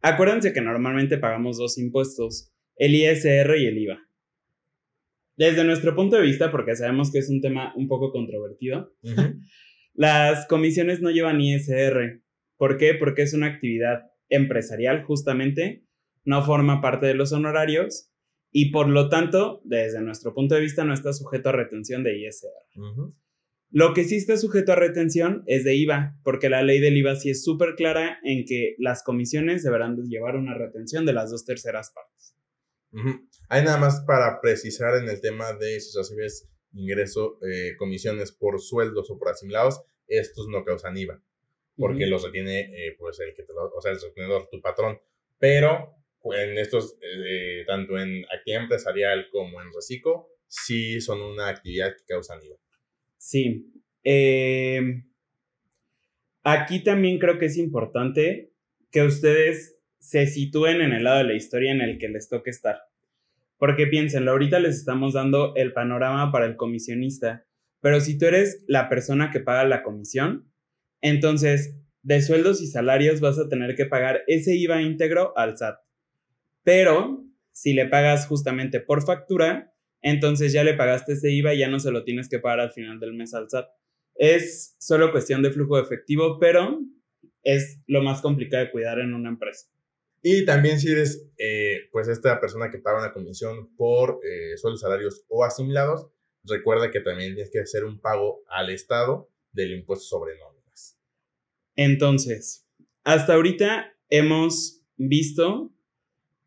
acuérdense 0.00 0.52
que 0.52 0.60
normalmente 0.60 1.18
pagamos 1.18 1.58
dos 1.58 1.76
impuestos, 1.76 2.52
el 2.76 2.94
ISR 2.94 3.58
y 3.58 3.66
el 3.66 3.78
IVA. 3.78 3.98
Desde 5.36 5.64
nuestro 5.64 5.94
punto 5.94 6.16
de 6.16 6.22
vista, 6.22 6.50
porque 6.50 6.76
sabemos 6.76 7.12
que 7.12 7.18
es 7.18 7.28
un 7.28 7.40
tema 7.40 7.74
un 7.76 7.88
poco 7.88 8.12
controvertido, 8.12 8.94
las 9.94 10.46
comisiones 10.46 11.02
no 11.02 11.10
llevan 11.10 11.40
ISR. 11.40 12.22
¿Por 12.56 12.78
qué? 12.78 12.94
Porque 12.94 13.22
es 13.22 13.34
una 13.34 13.48
actividad 13.48 14.04
empresarial 14.28 15.02
justamente, 15.02 15.84
no 16.24 16.44
forma 16.44 16.80
parte 16.80 17.06
de 17.06 17.14
los 17.14 17.32
honorarios 17.32 18.12
y 18.52 18.70
por 18.70 18.88
lo 18.88 19.08
tanto, 19.08 19.60
desde 19.64 20.00
nuestro 20.00 20.32
punto 20.34 20.54
de 20.54 20.60
vista, 20.60 20.84
no 20.84 20.94
está 20.94 21.12
sujeto 21.12 21.48
a 21.48 21.52
retención 21.52 22.04
de 22.04 22.18
ISR. 22.20 22.48
Lo 23.70 23.94
que 23.94 24.04
sí 24.04 24.16
está 24.16 24.36
sujeto 24.36 24.72
a 24.72 24.76
retención 24.76 25.42
es 25.46 25.64
de 25.64 25.74
IVA, 25.74 26.16
porque 26.22 26.48
la 26.48 26.62
ley 26.62 26.80
del 26.80 26.96
IVA 26.96 27.16
sí 27.16 27.30
es 27.30 27.44
súper 27.44 27.74
clara 27.74 28.18
en 28.22 28.44
que 28.46 28.76
las 28.78 29.02
comisiones 29.02 29.64
deberán 29.64 29.96
llevar 30.08 30.36
una 30.36 30.54
retención 30.54 31.04
de 31.04 31.12
las 31.12 31.30
dos 31.30 31.44
terceras 31.44 31.92
partes. 31.92 32.36
Hay 33.48 33.62
nada 33.62 33.76
más 33.76 34.02
para 34.06 34.40
precisar 34.40 34.96
en 34.96 35.08
el 35.08 35.20
tema 35.20 35.52
de 35.52 35.80
si 35.80 35.96
recibes 35.98 36.48
ingreso, 36.72 37.38
eh, 37.42 37.76
comisiones 37.76 38.32
por 38.32 38.60
sueldos 38.60 39.10
o 39.10 39.18
por 39.18 39.28
asimilados, 39.28 39.82
estos 40.06 40.48
no 40.48 40.64
causan 40.64 40.96
IVA, 40.96 41.22
porque 41.76 42.06
los 42.06 42.22
retiene 42.22 42.60
eh, 42.60 42.96
pues 42.98 43.18
el 43.20 43.34
que 43.34 43.42
te 43.42 43.52
o 43.52 43.80
sea, 43.80 43.92
el 43.92 44.00
retenedor, 44.00 44.48
tu 44.50 44.60
patrón. 44.60 45.00
Pero 45.38 45.94
en 46.24 46.58
estos, 46.58 46.96
eh, 47.02 47.64
tanto 47.66 47.98
en 47.98 48.24
actividad 48.32 48.62
empresarial 48.62 49.28
como 49.30 49.60
en 49.60 49.72
reciclo, 49.72 50.28
sí 50.46 51.00
son 51.00 51.20
una 51.20 51.48
actividad 51.48 51.94
que 51.96 52.04
causan 52.06 52.42
IVA. 52.42 52.56
Sí. 53.26 53.72
aquí 56.44 56.84
también 56.84 57.18
creo 57.18 57.38
que 57.38 57.46
es 57.46 57.56
importante 57.58 58.52
que 58.92 59.02
ustedes 59.02 59.80
se 59.98 60.28
sitúen 60.28 60.80
en 60.80 60.92
el 60.92 61.02
lado 61.02 61.18
de 61.18 61.24
la 61.24 61.34
historia 61.34 61.72
en 61.72 61.80
el 61.80 61.98
que 61.98 62.08
les 62.08 62.28
toque 62.28 62.50
estar. 62.50 62.82
Porque 63.58 63.88
piénsenlo, 63.88 64.30
ahorita 64.30 64.60
les 64.60 64.76
estamos 64.76 65.14
dando 65.14 65.56
el 65.56 65.72
panorama 65.72 66.30
para 66.30 66.46
el 66.46 66.54
comisionista, 66.54 67.44
pero 67.80 68.00
si 68.00 68.16
tú 68.16 68.26
eres 68.26 68.64
la 68.68 68.88
persona 68.88 69.32
que 69.32 69.40
paga 69.40 69.64
la 69.64 69.82
comisión, 69.82 70.48
entonces 71.00 71.76
de 72.02 72.22
sueldos 72.22 72.62
y 72.62 72.68
salarios 72.68 73.20
vas 73.20 73.40
a 73.40 73.48
tener 73.48 73.74
que 73.74 73.86
pagar 73.86 74.22
ese 74.28 74.54
IVA 74.54 74.82
íntegro 74.82 75.36
al 75.36 75.58
SAT. 75.58 75.80
Pero 76.62 77.24
si 77.50 77.72
le 77.72 77.86
pagas 77.86 78.28
justamente 78.28 78.78
por 78.78 79.04
factura, 79.04 79.75
entonces 80.06 80.52
ya 80.52 80.62
le 80.62 80.74
pagaste 80.74 81.14
ese 81.14 81.32
IVA 81.32 81.54
y 81.54 81.58
ya 81.58 81.68
no 81.68 81.80
se 81.80 81.90
lo 81.90 82.04
tienes 82.04 82.28
que 82.28 82.38
pagar 82.38 82.60
al 82.60 82.70
final 82.70 83.00
del 83.00 83.12
mes 83.12 83.34
al 83.34 83.50
SAT. 83.50 83.66
Es 84.14 84.76
solo 84.78 85.10
cuestión 85.10 85.42
de 85.42 85.50
flujo 85.50 85.76
de 85.76 85.82
efectivo, 85.82 86.38
pero 86.38 86.80
es 87.42 87.82
lo 87.88 88.02
más 88.02 88.22
complicado 88.22 88.64
de 88.64 88.70
cuidar 88.70 89.00
en 89.00 89.14
una 89.14 89.30
empresa. 89.30 89.66
Y 90.22 90.44
también 90.44 90.78
si 90.78 90.92
eres, 90.92 91.28
eh, 91.38 91.88
pues, 91.90 92.06
esta 92.06 92.40
persona 92.40 92.70
que 92.70 92.78
paga 92.78 93.00
una 93.00 93.12
comisión 93.12 93.74
por 93.76 94.20
eh, 94.24 94.56
sueldos, 94.56 94.82
salarios 94.82 95.24
o 95.28 95.44
asimilados, 95.44 96.06
recuerda 96.44 96.92
que 96.92 97.00
también 97.00 97.34
tienes 97.34 97.50
que 97.50 97.58
hacer 97.58 97.84
un 97.84 98.00
pago 98.00 98.44
al 98.48 98.70
Estado 98.70 99.28
del 99.52 99.72
impuesto 99.72 100.04
sobre 100.04 100.38
nóminas. 100.38 101.00
Entonces, 101.74 102.64
hasta 103.02 103.34
ahorita 103.34 103.92
hemos 104.08 104.84
visto 104.96 105.72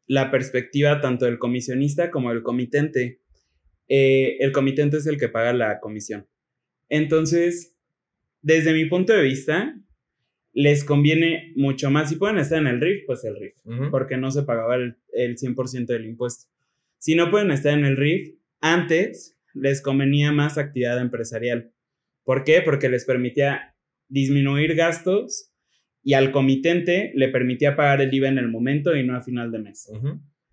la 0.07 0.31
perspectiva 0.31 1.01
tanto 1.01 1.25
del 1.25 1.39
comisionista 1.39 2.09
como 2.09 2.29
del 2.29 2.41
comitente. 2.41 3.19
Eh, 3.89 4.37
el 4.39 4.51
comitente 4.51 4.97
es 4.97 5.07
el 5.07 5.17
que 5.17 5.29
paga 5.29 5.51
la 5.51 5.79
comisión. 5.79 6.27
Entonces, 6.87 7.75
desde 8.41 8.73
mi 8.73 8.85
punto 8.85 9.13
de 9.13 9.23
vista, 9.23 9.75
les 10.53 10.83
conviene 10.83 11.53
mucho 11.55 11.89
más. 11.89 12.09
Si 12.09 12.15
pueden 12.15 12.37
estar 12.37 12.59
en 12.59 12.67
el 12.67 12.79
RIF, 12.79 13.05
pues 13.05 13.23
el 13.23 13.35
RIF, 13.35 13.55
porque 13.91 14.17
no 14.17 14.31
se 14.31 14.43
pagaba 14.43 14.75
el, 14.75 14.95
100% 15.13 15.85
del 15.87 16.05
impuesto. 16.05 16.49
Si 16.97 17.15
no 17.15 17.31
pueden 17.31 17.51
estar 17.51 17.77
en 17.77 17.85
el 17.85 17.97
RIF, 17.97 18.35
antes 18.61 19.37
les 19.53 19.81
convenía 19.81 20.31
más 20.31 20.57
actividad 20.57 20.99
empresarial. 21.01 21.71
¿Por 22.23 22.43
qué? 22.43 22.61
Porque 22.61 22.89
les 22.89 23.05
permitía 23.05 23.75
disminuir 24.07 24.75
gastos 24.75 25.51
y 26.03 26.13
al 26.13 26.31
comitente 26.31 27.11
le 27.15 27.29
permitía 27.29 27.75
pagar 27.75 28.01
el 28.01 28.13
IVA 28.13 28.29
en 28.29 28.37
el 28.37 28.49
momento 28.49 28.95
y 28.95 29.05
no 29.05 29.15
a 29.15 29.21
final 29.21 29.51
de 29.51 29.59
mes. 29.59 29.89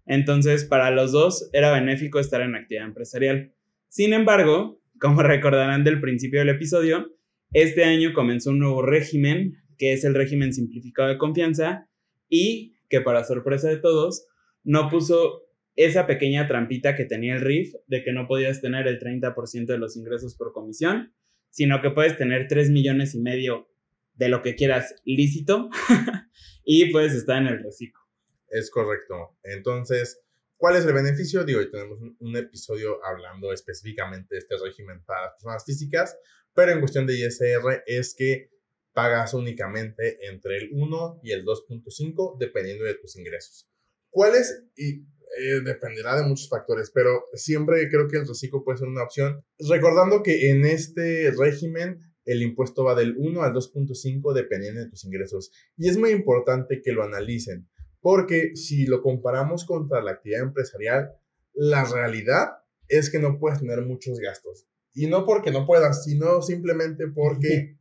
Entonces, 0.07 0.65
para 0.65 0.91
los 0.91 1.13
dos 1.13 1.51
era 1.53 1.73
benéfico 1.73 2.19
estar 2.19 2.41
en 2.41 2.55
actividad 2.55 2.87
empresarial. 2.87 3.53
Sin 3.89 4.13
embargo, 4.13 4.81
como 5.01 5.23
recordarán 5.23 5.85
del 5.85 6.01
principio 6.01 6.41
del 6.41 6.51
episodio, 6.51 7.13
este 7.53 7.85
año 7.85 8.13
comenzó 8.13 8.51
un 8.51 8.61
nuevo 8.61 8.83
régimen 8.83 9.63
que 9.79 9.93
es 9.93 10.05
el 10.05 10.15
régimen 10.15 10.53
simplificado 10.53 11.09
de 11.09 11.19
confianza 11.19 11.89
y 12.29 12.77
que 12.89 13.01
para 13.01 13.25
sorpresa 13.25 13.69
de 13.69 13.77
todos 13.77 14.27
no 14.65 14.89
puso 14.89 15.43
esa 15.77 16.07
pequeña 16.07 16.49
trampita 16.49 16.97
que 16.97 17.05
tenía 17.05 17.35
el 17.35 17.43
RIF 17.43 17.75
de 17.87 18.03
que 18.03 18.13
no 18.13 18.27
podías 18.27 18.63
tener 18.63 18.87
el 18.89 18.99
30% 18.99 19.67
de 19.67 19.79
los 19.79 19.97
ingresos 19.97 20.35
por 20.35 20.53
comisión, 20.53 21.13
sino 21.51 21.83
que 21.83 21.91
puedes 21.91 22.17
tener 22.17 22.49
3 22.49 22.71
millones 22.71 23.15
y 23.15 23.21
medio 23.21 23.69
de 24.15 24.31
lo 24.31 24.43
que 24.43 24.55
quieras 24.55 24.95
lícito 25.05 25.69
y 26.65 26.91
puedes 26.91 27.13
estar 27.13 27.41
en 27.41 27.49
el 27.49 27.63
reciclo. 27.63 28.06
Es 28.49 28.71
correcto. 28.71 29.37
Entonces, 29.43 30.21
¿cuál 30.57 30.77
es 30.77 30.85
el 30.85 30.93
beneficio? 30.93 31.45
Digo, 31.45 31.61
hoy 31.61 31.71
tenemos 31.71 31.99
un 32.19 32.37
episodio 32.37 33.05
hablando 33.05 33.53
específicamente 33.53 34.35
de 34.35 34.39
este 34.39 34.57
régimen 34.63 35.05
para 35.05 35.33
personas 35.33 35.65
físicas, 35.65 36.17
pero 36.55 36.73
en 36.73 36.81
cuestión 36.81 37.07
de 37.07 37.15
ISR 37.15 37.83
es 37.87 38.15
que 38.15 38.51
pagas 38.93 39.35
únicamente 39.35 40.27
entre 40.27 40.57
el 40.57 40.71
1 40.73 41.21
y 41.23 41.33
el 41.33 41.45
2.5 41.45 42.39
dependiendo 42.39 42.85
de 42.85 42.95
tus 42.95 43.17
ingresos. 43.17 43.69
¿Cuáles? 44.09 44.65
Y 44.75 45.03
eh, 45.39 45.61
dependerá 45.63 46.17
de 46.17 46.27
muchos 46.27 46.49
factores, 46.49 46.91
pero 46.95 47.27
siempre 47.35 47.91
creo 47.91 48.09
que 48.09 48.17
el 48.17 48.27
reciclo 48.27 48.65
puede 48.65 48.79
ser 48.79 48.89
una 48.89 49.03
opción. 49.03 49.45
Recordando 49.59 50.23
que 50.23 50.51
en 50.51 50.65
este 50.65 51.31
régimen 51.39 52.01
el 52.25 52.43
impuesto 52.43 52.85
va 52.85 52.95
del 52.95 53.15
1 53.19 53.43
al 53.43 53.53
2.5 53.53 54.33
dependiendo 54.33 54.81
de 54.81 54.89
tus 54.89 55.05
ingresos. 55.05 55.53
Y 55.77 55.89
es 55.89 55.99
muy 55.99 56.11
importante 56.11 56.81
que 56.83 56.93
lo 56.93 57.03
analicen, 57.03 57.69
Porque 58.07 58.55
si 58.55 58.87
lo 58.87 59.03
comparamos 59.03 59.65
contra 59.65 60.01
la 60.01 60.13
actividad 60.13 60.43
empresarial, 60.43 61.11
la 61.55 61.83
realidad 61.83 62.51
es 62.87 63.11
que 63.11 63.19
no 63.19 63.41
puedes 63.41 63.59
tener 63.59 63.83
muchos 63.83 64.21
gastos. 64.21 64.69
Y 64.95 65.09
no 65.09 65.27
porque 65.27 65.51
no 65.51 65.67
puedas, 65.67 66.05
sino 66.05 66.41
simplemente 66.41 67.09
porque 67.09 67.77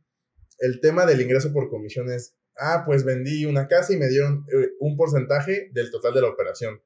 el 0.58 0.80
tema 0.80 1.06
del 1.06 1.20
ingreso 1.20 1.52
por 1.52 1.70
comisiones, 1.70 2.34
ah, 2.56 2.82
pues 2.84 3.04
vendí 3.04 3.44
una 3.44 3.68
casa 3.68 3.92
y 3.92 3.98
me 3.98 4.08
dieron 4.08 4.44
eh, 4.52 4.70
un 4.80 4.96
porcentaje 4.96 5.70
del 5.72 5.92
total 5.92 6.12
de 6.14 6.22
la 6.22 6.30
operación. 6.30 6.82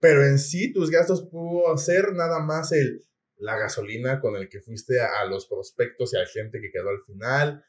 Pero 0.00 0.26
en 0.26 0.40
sí 0.40 0.72
tus 0.72 0.90
gastos 0.90 1.28
pudo 1.30 1.78
ser 1.78 2.12
nada 2.12 2.40
más 2.40 2.72
el, 2.72 3.06
la 3.36 3.56
gasolina 3.56 4.18
con 4.18 4.34
el 4.34 4.48
que 4.48 4.60
fuiste 4.60 5.00
a, 5.00 5.24
los 5.26 5.46
prospectos 5.46 6.12
y 6.12 6.16
a 6.16 6.26
gente 6.26 6.60
que 6.60 6.72
quedó 6.72 6.88
al 6.88 7.02
final, 7.02 7.64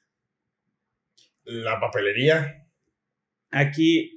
la 1.44 1.80
papelería. 1.80 2.68
Aquí 3.52 4.15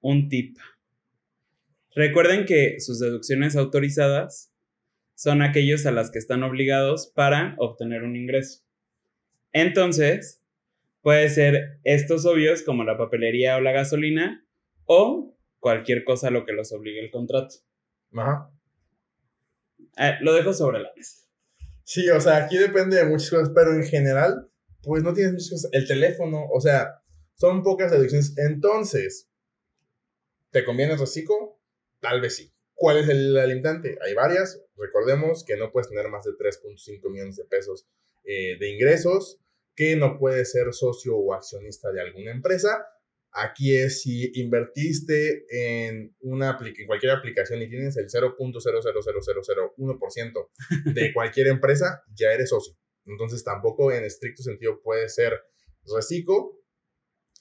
un 0.00 0.28
tip. 0.28 0.56
Recuerden 1.94 2.44
que 2.46 2.80
sus 2.80 3.00
deducciones 3.00 3.56
autorizadas 3.56 4.52
son 5.14 5.42
aquellos 5.42 5.84
a 5.86 5.92
las 5.92 6.10
que 6.10 6.18
están 6.18 6.42
obligados 6.42 7.12
para 7.14 7.54
obtener 7.58 8.04
un 8.04 8.16
ingreso. 8.16 8.62
Entonces, 9.52 10.42
puede 11.02 11.28
ser 11.28 11.80
estos 11.84 12.26
obvios 12.26 12.62
como 12.62 12.84
la 12.84 12.96
papelería 12.96 13.56
o 13.56 13.60
la 13.60 13.72
gasolina 13.72 14.46
o 14.84 15.36
cualquier 15.58 16.04
cosa 16.04 16.28
a 16.28 16.30
lo 16.30 16.46
que 16.46 16.52
los 16.52 16.72
obligue 16.72 17.00
el 17.00 17.10
contrato. 17.10 17.56
Ajá. 18.16 18.50
Eh, 19.96 20.14
lo 20.20 20.32
dejo 20.32 20.52
sobre 20.52 20.80
la 20.80 20.90
mesa. 20.96 21.26
Sí, 21.84 22.08
o 22.10 22.20
sea, 22.20 22.44
aquí 22.44 22.56
depende 22.56 22.96
de 22.96 23.04
muchas 23.04 23.30
cosas, 23.30 23.50
pero 23.54 23.74
en 23.74 23.84
general, 23.84 24.48
pues 24.82 25.02
no 25.02 25.12
tienes 25.12 25.32
muchas 25.32 25.50
cosas. 25.50 25.70
El 25.72 25.86
teléfono, 25.86 26.46
o 26.52 26.60
sea, 26.60 27.02
son 27.34 27.62
pocas 27.62 27.90
deducciones. 27.90 28.34
Entonces, 28.38 29.29
¿te 30.50 30.64
conviene 30.64 30.94
el 30.94 30.98
reciclo? 30.98 31.60
Tal 32.00 32.20
vez 32.20 32.34
sí. 32.36 32.52
¿Cuál 32.74 32.98
es 32.98 33.08
el 33.08 33.34
limitante? 33.34 33.96
Hay 34.00 34.14
varias. 34.14 34.60
Recordemos 34.76 35.44
que 35.44 35.56
no 35.56 35.70
puedes 35.70 35.88
tener 35.88 36.08
más 36.08 36.24
de 36.24 36.32
3.5 36.32 37.08
millones 37.10 37.36
de 37.36 37.44
pesos 37.44 37.86
eh, 38.24 38.58
de 38.58 38.70
ingresos, 38.70 39.38
que 39.74 39.96
no 39.96 40.18
puedes 40.18 40.52
ser 40.52 40.72
socio 40.72 41.16
o 41.16 41.34
accionista 41.34 41.92
de 41.92 42.00
alguna 42.00 42.30
empresa. 42.30 42.86
Aquí 43.32 43.76
es 43.76 44.00
si 44.02 44.32
invertiste 44.34 45.44
en, 45.50 46.16
una, 46.20 46.58
en 46.60 46.86
cualquier 46.86 47.12
aplicación 47.12 47.62
y 47.62 47.68
tienes 47.68 47.96
el 47.96 48.08
0.00001% 48.08 50.48
de 50.94 51.12
cualquier 51.14 51.48
empresa, 51.48 52.02
ya 52.14 52.32
eres 52.32 52.48
socio. 52.48 52.74
Entonces 53.06 53.44
tampoco 53.44 53.92
en 53.92 54.02
estricto 54.04 54.42
sentido 54.42 54.80
puede 54.82 55.08
ser 55.08 55.38
reciclo. 55.94 56.56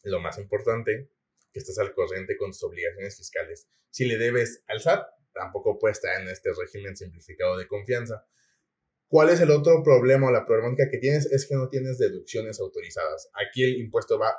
Lo 0.03 0.19
más 0.19 0.37
importante, 0.37 1.09
que 1.51 1.59
estés 1.59 1.77
al 1.79 1.93
corriente 1.93 2.37
con 2.37 2.51
tus 2.51 2.63
obligaciones 2.63 3.17
fiscales. 3.17 3.67
Si 3.89 4.05
le 4.05 4.17
debes 4.17 4.63
al 4.67 4.81
SAT, 4.81 5.05
tampoco 5.33 5.79
puede 5.79 5.93
estar 5.93 6.21
en 6.21 6.27
este 6.27 6.49
régimen 6.53 6.95
simplificado 6.95 7.57
de 7.57 7.67
confianza. 7.67 8.25
¿Cuál 9.07 9.29
es 9.29 9.41
el 9.41 9.49
otro 9.49 9.81
problema 9.83 10.27
o 10.27 10.31
la 10.31 10.45
problemática 10.45 10.89
que 10.91 10.99
tienes? 10.99 11.25
Es 11.31 11.47
que 11.47 11.55
no 11.55 11.69
tienes 11.69 11.97
deducciones 11.97 12.59
autorizadas. 12.59 13.29
Aquí 13.33 13.63
el 13.63 13.77
impuesto 13.77 14.19
va, 14.19 14.35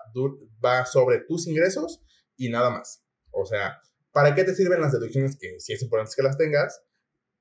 va 0.64 0.87
sobre 0.87 1.19
tus 1.19 1.49
ingresos 1.49 2.02
y 2.37 2.50
nada 2.50 2.71
más. 2.71 3.05
O 3.33 3.45
sea, 3.45 3.81
¿para 4.12 4.35
qué 4.35 4.45
te 4.45 4.55
sirven 4.55 4.81
las 4.81 4.93
deducciones? 4.93 5.37
Que 5.37 5.59
si 5.59 5.73
es 5.73 5.83
importante 5.83 6.12
que 6.17 6.23
las 6.23 6.38
tengas, 6.38 6.85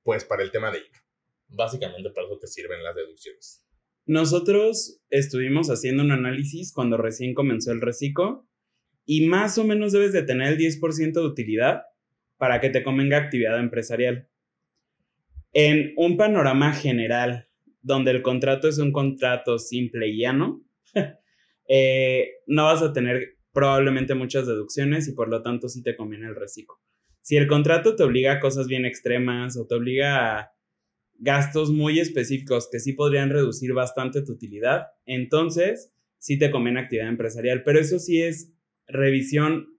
pues 0.02 0.24
para 0.24 0.42
el 0.42 0.50
tema 0.50 0.72
de 0.72 0.78
IVA. 0.78 1.04
Básicamente 1.48 2.10
para 2.10 2.26
eso 2.26 2.38
te 2.38 2.48
sirven 2.48 2.82
las 2.82 2.96
deducciones. 2.96 3.64
Nosotros 4.06 5.00
estuvimos 5.08 5.68
haciendo 5.68 6.02
un 6.02 6.10
análisis 6.10 6.72
cuando 6.72 6.96
recién 6.96 7.34
comenzó 7.34 7.70
el 7.70 7.80
reciclo 7.80 8.48
y 9.06 9.26
más 9.26 9.58
o 9.58 9.64
menos 9.64 9.92
debes 9.92 10.12
de 10.12 10.22
tener 10.22 10.52
el 10.52 10.58
10% 10.58 11.12
de 11.12 11.26
utilidad 11.26 11.82
para 12.36 12.60
que 12.60 12.70
te 12.70 12.82
convenga 12.82 13.18
actividad 13.18 13.58
empresarial. 13.58 14.28
En 15.52 15.92
un 15.96 16.16
panorama 16.16 16.72
general, 16.72 17.48
donde 17.82 18.12
el 18.12 18.22
contrato 18.22 18.68
es 18.68 18.78
un 18.78 18.92
contrato 18.92 19.58
simple 19.58 20.08
y 20.08 20.18
llano, 20.18 20.62
eh, 21.68 22.28
no 22.46 22.64
vas 22.64 22.82
a 22.82 22.92
tener 22.92 23.36
probablemente 23.52 24.14
muchas 24.14 24.46
deducciones 24.46 25.08
y 25.08 25.12
por 25.12 25.28
lo 25.28 25.42
tanto 25.42 25.68
sí 25.68 25.82
te 25.82 25.96
conviene 25.96 26.26
el 26.26 26.36
reciclo. 26.36 26.78
Si 27.20 27.36
el 27.36 27.46
contrato 27.46 27.96
te 27.96 28.02
obliga 28.02 28.32
a 28.32 28.40
cosas 28.40 28.66
bien 28.66 28.84
extremas 28.84 29.56
o 29.56 29.66
te 29.66 29.74
obliga 29.74 30.38
a 30.38 30.52
gastos 31.18 31.70
muy 31.70 32.00
específicos 32.00 32.68
que 32.70 32.80
sí 32.80 32.94
podrían 32.94 33.30
reducir 33.30 33.72
bastante 33.74 34.22
tu 34.22 34.32
utilidad, 34.32 34.86
entonces 35.04 35.92
sí 36.18 36.38
te 36.38 36.50
conviene 36.50 36.80
actividad 36.80 37.08
empresarial. 37.08 37.62
Pero 37.62 37.78
eso 37.78 37.98
sí 37.98 38.22
es 38.22 38.54
revisión 38.92 39.78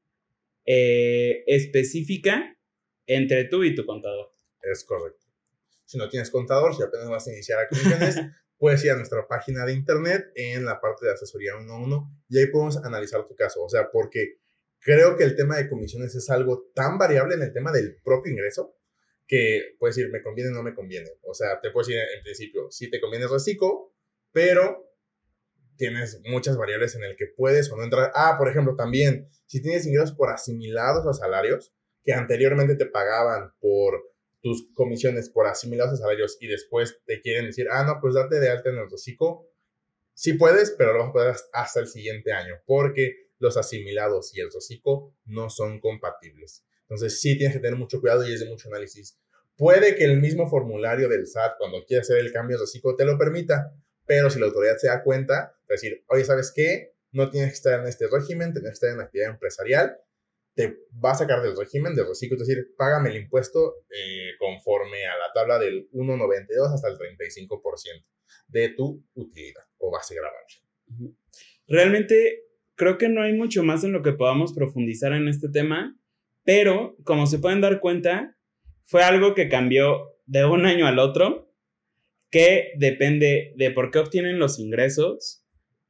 eh, 0.66 1.44
específica 1.48 2.58
entre 3.06 3.46
tú 3.46 3.64
y 3.64 3.76
tu 3.76 3.86
contador. 3.86 4.34
Es 4.62 4.84
correcto. 4.84 5.26
Si 5.86 5.98
no 5.98 6.08
tienes 6.08 6.30
contador, 6.30 6.76
si 6.76 6.84
apenas 6.84 7.10
vas 7.10 7.28
a 7.28 7.32
iniciar 7.32 7.60
a 7.60 7.68
comisiones, 7.68 8.16
puedes 8.58 8.84
ir 8.86 8.92
a 8.92 8.96
nuestra 8.96 9.28
página 9.28 9.66
de 9.66 9.74
internet 9.74 10.32
en 10.36 10.66
la 10.66 10.80
parte 10.80 11.06
de 11.06 11.14
asesoría 11.14 11.54
1-1 11.54 12.24
y 12.30 12.40
ahí 12.40 12.48
podemos 12.48 12.78
analizar 12.78 13.26
tu 13.26 13.36
caso. 13.36 13.64
O 13.64 13.70
sea, 13.70 13.90
porque 13.92 14.38
creo 14.80 15.18
que 15.18 15.24
el 15.24 15.36
tema 15.36 15.58
de 15.58 15.68
comisiones 15.68 16.16
es 16.16 16.30
algo 16.30 16.70
tan 16.74 16.98
variable 16.98 17.36
en 17.36 17.42
el 17.42 17.54
tema 17.54 17.72
del 17.72 17.98
propio 18.04 18.32
ingreso 18.32 18.78
que 19.28 19.76
puedes 19.80 19.96
decir, 19.96 20.12
me 20.12 20.22
conviene 20.22 20.52
o 20.52 20.54
no 20.54 20.64
me 20.64 20.76
conviene. 20.76 21.10
O 21.24 21.34
sea, 21.34 21.60
te 21.62 21.72
puedes 21.72 21.88
decir 21.88 22.04
en 22.16 22.24
principio, 22.24 22.70
si 22.70 22.90
te 22.90 23.00
conviene 23.00 23.28
reciclo, 23.28 23.94
pero 24.32 24.91
tienes 25.82 26.22
muchas 26.26 26.58
variables 26.58 26.94
en 26.94 27.04
el 27.04 27.16
que 27.16 27.26
puedes 27.26 27.72
o 27.72 27.76
no 27.76 27.84
entrar. 27.84 28.12
Ah, 28.14 28.36
por 28.38 28.48
ejemplo, 28.48 28.76
también, 28.76 29.28
si 29.48 29.64
tienes 29.64 29.88
ingresos 29.88 30.12
por 30.12 30.30
asimilados 30.30 31.08
a 31.08 31.14
salarios, 31.14 31.74
que 32.04 32.14
anteriormente 32.14 32.76
te 32.76 32.86
pagaban 32.86 33.52
por 33.60 34.00
tus 34.42 34.72
comisiones 34.76 35.32
por 35.32 35.48
asimilados 35.48 35.94
a 35.94 36.04
salarios 36.04 36.38
y 36.40 36.48
después 36.48 37.02
te 37.08 37.20
quieren 37.22 37.48
decir, 37.48 37.66
ah, 37.72 37.84
no, 37.84 37.98
pues 38.00 38.14
date 38.14 38.40
de 38.40 38.50
alta 38.50 38.70
en 38.70 38.78
el 38.78 38.92
reciclo, 38.92 39.48
sí 40.14 40.34
puedes, 40.34 40.70
pero 40.78 40.94
lo 40.94 41.00
vas 41.00 41.10
a 41.10 41.14
poder 41.14 41.36
hasta 41.52 41.80
el 41.80 41.88
siguiente 41.88 42.32
año, 42.32 42.62
porque 42.68 43.32
los 43.40 43.58
asimilados 43.58 44.36
y 44.36 44.42
el 44.42 44.52
reciclo 44.52 45.16
no 45.26 45.50
son 45.50 45.80
compatibles. 45.80 46.64
Entonces 46.82 47.20
sí 47.20 47.40
tienes 47.40 47.56
que 47.56 47.62
tener 47.62 47.78
mucho 47.78 48.00
cuidado 48.02 48.28
y 48.28 48.34
es 48.34 48.40
de 48.40 48.50
mucho 48.50 48.68
análisis. 48.70 49.20
Puede 49.58 49.96
que 49.96 50.04
el 50.04 50.22
mismo 50.22 50.48
formulario 50.48 51.10
del 51.10 51.26
SAT, 51.26 51.58
cuando 51.58 51.84
quieras 51.86 52.08
hacer 52.08 52.24
el 52.24 52.32
cambio 52.32 52.58
de 52.58 52.66
reciclo, 52.66 52.96
te 52.96 53.06
lo 53.06 53.18
permita, 53.18 53.74
pero 54.06 54.30
si 54.30 54.40
la 54.40 54.48
autoridad 54.48 54.76
se 54.78 54.88
da 54.88 55.04
cuenta, 55.04 55.56
decir, 55.74 56.04
oye, 56.08 56.24
¿sabes 56.24 56.52
qué? 56.56 56.94
No 57.12 57.30
tienes 57.30 57.50
que 57.52 57.56
estar 57.56 57.80
en 57.80 57.88
este 57.88 58.08
régimen, 58.12 58.54
tienes 58.54 58.72
que 58.72 58.86
estar 58.86 58.90
en 58.92 59.02
actividad 59.02 59.32
empresarial, 59.32 59.98
te 60.54 60.78
va 61.04 61.12
a 61.12 61.16
sacar 61.16 61.42
del 61.42 61.56
régimen 61.58 61.96
de 61.96 62.04
reciclo, 62.04 62.38
es 62.38 62.48
decir, 62.48 62.74
págame 62.78 63.10
el 63.10 63.18
impuesto 63.18 63.86
eh, 63.90 64.32
conforme 64.38 65.06
a 65.08 65.18
la 65.18 65.34
tabla 65.34 65.60
del 65.60 65.90
1,92 65.92 66.74
hasta 66.74 66.88
el 66.90 66.98
35% 66.98 68.06
de 68.48 68.70
tu 68.70 69.04
utilidad 69.14 69.64
o 69.78 69.92
base 69.92 70.16
grabable. 70.16 71.18
Realmente 71.68 72.44
creo 72.76 72.98
que 72.98 73.10
no 73.10 73.22
hay 73.22 73.34
mucho 73.34 73.64
más 73.64 73.84
en 73.84 73.94
lo 73.94 74.02
que 74.02 74.14
podamos 74.14 74.54
profundizar 74.54 75.14
en 75.14 75.28
este 75.28 75.50
tema, 75.50 75.98
pero 76.44 76.98
como 77.04 77.28
se 77.28 77.40
pueden 77.40 77.62
dar 77.62 77.80
cuenta, 77.80 78.38
fue 78.84 79.04
algo 79.04 79.36
que 79.36 79.50
cambió 79.50 80.18
de 80.26 80.46
un 80.46 80.66
año 80.66 80.88
al 80.88 81.00
otro, 81.00 81.54
que 82.30 82.72
depende 82.78 83.54
de 83.56 83.72
por 83.72 83.92
qué 83.92 84.00
obtienen 84.00 84.40
los 84.40 84.60
ingresos 84.60 85.41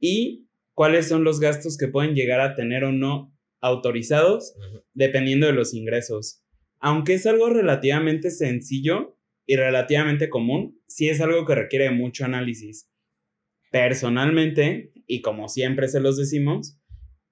y 0.02 0.48
cuáles 0.74 1.08
son 1.08 1.22
los 1.22 1.38
gastos 1.38 1.78
que 1.78 1.86
pueden 1.86 2.14
llegar 2.14 2.40
a 2.40 2.56
tener 2.56 2.82
o 2.84 2.90
no 2.92 3.32
autorizados 3.60 4.54
dependiendo 4.92 5.46
de 5.46 5.52
los 5.52 5.72
ingresos. 5.72 6.42
Aunque 6.80 7.14
es 7.14 7.24
algo 7.26 7.48
relativamente 7.48 8.32
sencillo 8.32 9.16
y 9.46 9.54
relativamente 9.54 10.28
común, 10.28 10.82
sí 10.88 11.08
es 11.08 11.20
algo 11.20 11.46
que 11.46 11.54
requiere 11.54 11.92
mucho 11.92 12.24
análisis. 12.24 12.90
Personalmente, 13.70 14.92
y 15.06 15.22
como 15.22 15.48
siempre 15.48 15.86
se 15.86 16.00
los 16.00 16.16
decimos, 16.16 16.80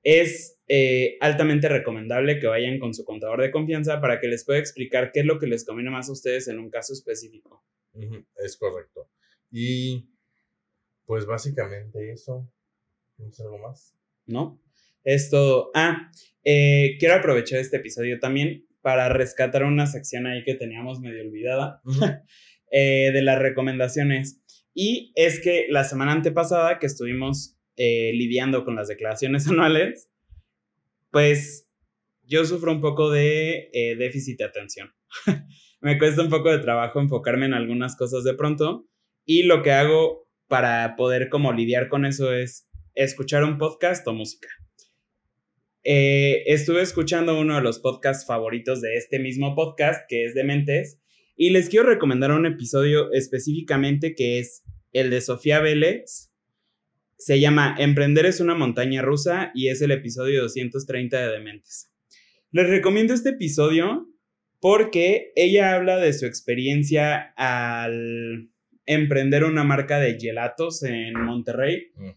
es 0.04 0.61
eh, 0.68 1.16
altamente 1.20 1.68
recomendable 1.68 2.38
que 2.38 2.46
vayan 2.46 2.78
con 2.78 2.94
su 2.94 3.04
contador 3.04 3.42
de 3.42 3.50
confianza 3.50 4.00
para 4.00 4.20
que 4.20 4.28
les 4.28 4.44
pueda 4.44 4.61
explicar 4.61 5.11
qué 5.12 5.20
es 5.20 5.26
lo 5.26 5.40
que 5.40 5.48
les 5.48 5.64
conviene 5.64 5.90
más 5.90 6.09
a 6.09 6.12
ustedes 6.12 6.46
en 6.46 6.61
un 6.61 6.70
caso 6.70 6.92
específico. 6.92 7.64
Es 8.37 8.56
correcto. 8.56 9.11
Y 9.50 10.09
pues 11.04 11.26
básicamente 11.26 12.12
eso. 12.12 12.48
¿Tienes 13.20 13.38
algo 13.40 13.59
más? 13.59 13.94
No. 14.24 14.59
Esto, 15.04 15.70
ah, 15.74 16.11
eh, 16.42 16.96
quiero 16.98 17.16
aprovechar 17.16 17.59
este 17.59 17.76
episodio 17.76 18.18
también 18.18 18.66
para 18.80 19.11
rescatar 19.11 19.64
una 19.64 19.87
sección 19.87 20.26
ahí 20.26 20.42
que 20.42 20.54
teníamos 20.54 21.00
medio 21.00 21.22
olvidada 21.22 21.83
eh, 22.72 23.11
de 23.12 23.22
las 23.22 23.38
recomendaciones. 23.38 24.42
Y 24.72 25.12
es 25.16 25.40
que 25.40 25.66
la 25.68 25.85
semana 25.85 26.12
antepasada 26.12 26.78
que 26.78 26.87
estuvimos 26.87 27.59
eh, 27.76 28.12
lidiando 28.14 28.64
con 28.64 28.74
las 28.74 28.88
declaraciones 28.88 29.46
anuales, 29.50 30.11
pues 31.11 31.68
yo 32.24 32.46
sufro 32.46 32.72
un 32.72 32.80
poco 32.80 33.11
de 33.11 33.68
déficit 33.98 34.38
de 34.38 34.44
atención. 34.44 34.94
Me 35.83 35.98
cuesta 35.98 36.22
un 36.22 36.30
poco 36.30 36.50
de 36.50 36.61
trabajo 36.61 37.00
enfocarme 37.00 37.44
en 37.44 37.52
algunas 37.52 37.96
cosas 37.96 38.24
de 38.24 38.33
pronto 38.33 38.87
y 39.26 39.42
lo 39.42 39.62
que 39.62 39.72
hago 39.72 40.26
para 40.46 40.96
poder 40.96 41.28
como 41.28 41.52
lidiar 41.52 41.88
con 41.90 42.06
eso 42.06 42.33
es 42.33 42.69
escuchar 42.94 43.44
un 43.44 43.59
podcast 43.59 44.07
o 44.07 44.12
música. 44.12 44.48
eh, 45.83 46.42
estuve 46.46 46.83
escuchando 46.83 47.40
uno 47.40 47.55
de 47.57 47.62
los 47.62 47.79
podcasts 47.79 48.26
favoritos 48.26 48.83
de 48.83 48.96
este 48.96 49.18
mismo 49.18 49.55
podcast, 49.55 50.05
que 50.09 50.24
es 50.24 50.35
de 50.35 50.44
Mentes, 50.44 51.00
y 51.37 51.50
les 51.50 51.70
quiero 51.70 51.87
recomendar 51.88 52.33
un 52.33 52.44
episodio 52.44 53.11
específicamente 53.12 54.14
que 54.14 54.38
es 54.40 54.62
el 54.92 55.09
de 55.09 55.22
Sofía 55.22 55.61
Vélez. 55.61 56.31
Se 57.16 57.40
llama 57.40 57.76
Emprender 57.79 58.26
es 58.26 58.40
una 58.40 58.55
montaña 58.55 59.00
rusa 59.00 59.50
y 59.55 59.68
es 59.68 59.81
el 59.81 59.90
episodio 59.90 60.42
230 60.42 61.18
de 61.18 61.33
Dementes. 61.33 61.90
Les 62.53 62.68
recomiendo 62.68 63.14
este 63.14 63.31
episodio 63.31 64.07
porque 64.61 65.33
ella 65.35 65.74
habla 65.74 65.96
de 65.96 66.12
su 66.12 66.26
experiencia 66.26 67.33
al 67.37 68.50
emprender 68.85 69.44
una 69.44 69.64
marca 69.64 69.98
de 69.98 70.18
gelatos 70.18 70.83
en 70.83 71.14
Monterrey. 71.14 71.92
Mm. 71.94 72.09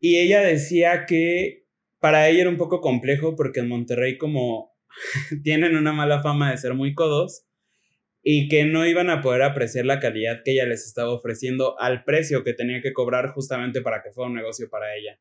Y 0.00 0.18
ella 0.18 0.40
decía 0.40 1.04
que 1.06 1.66
para 2.00 2.28
ella 2.28 2.42
era 2.42 2.50
un 2.50 2.56
poco 2.56 2.80
complejo 2.80 3.36
porque 3.36 3.60
en 3.60 3.68
Monterrey 3.68 4.18
como 4.18 4.74
tienen 5.44 5.76
una 5.76 5.92
mala 5.92 6.22
fama 6.22 6.50
de 6.50 6.58
ser 6.58 6.74
muy 6.74 6.94
codos 6.94 7.44
y 8.22 8.48
que 8.48 8.64
no 8.64 8.86
iban 8.86 9.08
a 9.10 9.22
poder 9.22 9.42
apreciar 9.42 9.86
la 9.86 10.00
calidad 10.00 10.42
que 10.44 10.52
ella 10.52 10.66
les 10.66 10.86
estaba 10.86 11.12
ofreciendo 11.12 11.78
al 11.80 12.04
precio 12.04 12.44
que 12.44 12.52
tenía 12.52 12.82
que 12.82 12.92
cobrar 12.92 13.28
justamente 13.28 13.80
para 13.80 14.02
que 14.02 14.10
fuera 14.10 14.28
un 14.28 14.36
negocio 14.36 14.68
para 14.68 14.94
ella. 14.96 15.18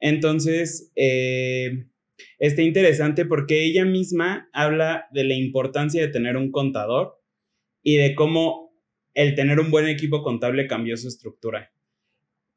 Entonces, 0.00 0.92
eh, 0.96 1.86
está 2.38 2.62
interesante 2.62 3.24
porque 3.24 3.64
ella 3.64 3.84
misma 3.84 4.50
habla 4.52 5.06
de 5.12 5.24
la 5.24 5.34
importancia 5.34 6.02
de 6.02 6.08
tener 6.08 6.36
un 6.36 6.50
contador 6.50 7.18
y 7.82 7.96
de 7.96 8.14
cómo 8.14 8.74
el 9.14 9.34
tener 9.34 9.58
un 9.58 9.70
buen 9.70 9.86
equipo 9.86 10.22
contable 10.22 10.66
cambió 10.66 10.96
su 10.98 11.08
estructura. 11.08 11.72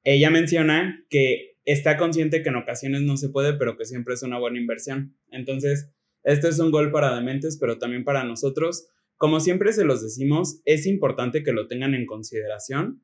Ella 0.03 0.29
menciona 0.29 1.05
que 1.09 1.48
está 1.71 1.97
consciente 1.97 2.41
que 2.41 2.49
en 2.49 2.55
ocasiones 2.55 3.01
no 3.01 3.15
se 3.17 3.29
puede, 3.29 3.53
pero 3.53 3.77
que 3.77 3.85
siempre 3.85 4.15
es 4.15 4.23
una 4.23 4.39
buena 4.39 4.59
inversión. 4.59 5.15
Entonces, 5.31 5.91
este 6.23 6.49
es 6.49 6.59
un 6.59 6.71
gol 6.71 6.91
para 6.91 7.15
dementes, 7.15 7.57
pero 7.59 7.77
también 7.77 8.03
para 8.03 8.23
nosotros. 8.23 8.87
Como 9.17 9.39
siempre 9.39 9.71
se 9.73 9.85
los 9.85 10.01
decimos, 10.01 10.61
es 10.65 10.85
importante 10.85 11.43
que 11.43 11.51
lo 11.51 11.67
tengan 11.67 11.93
en 11.93 12.05
consideración. 12.05 13.03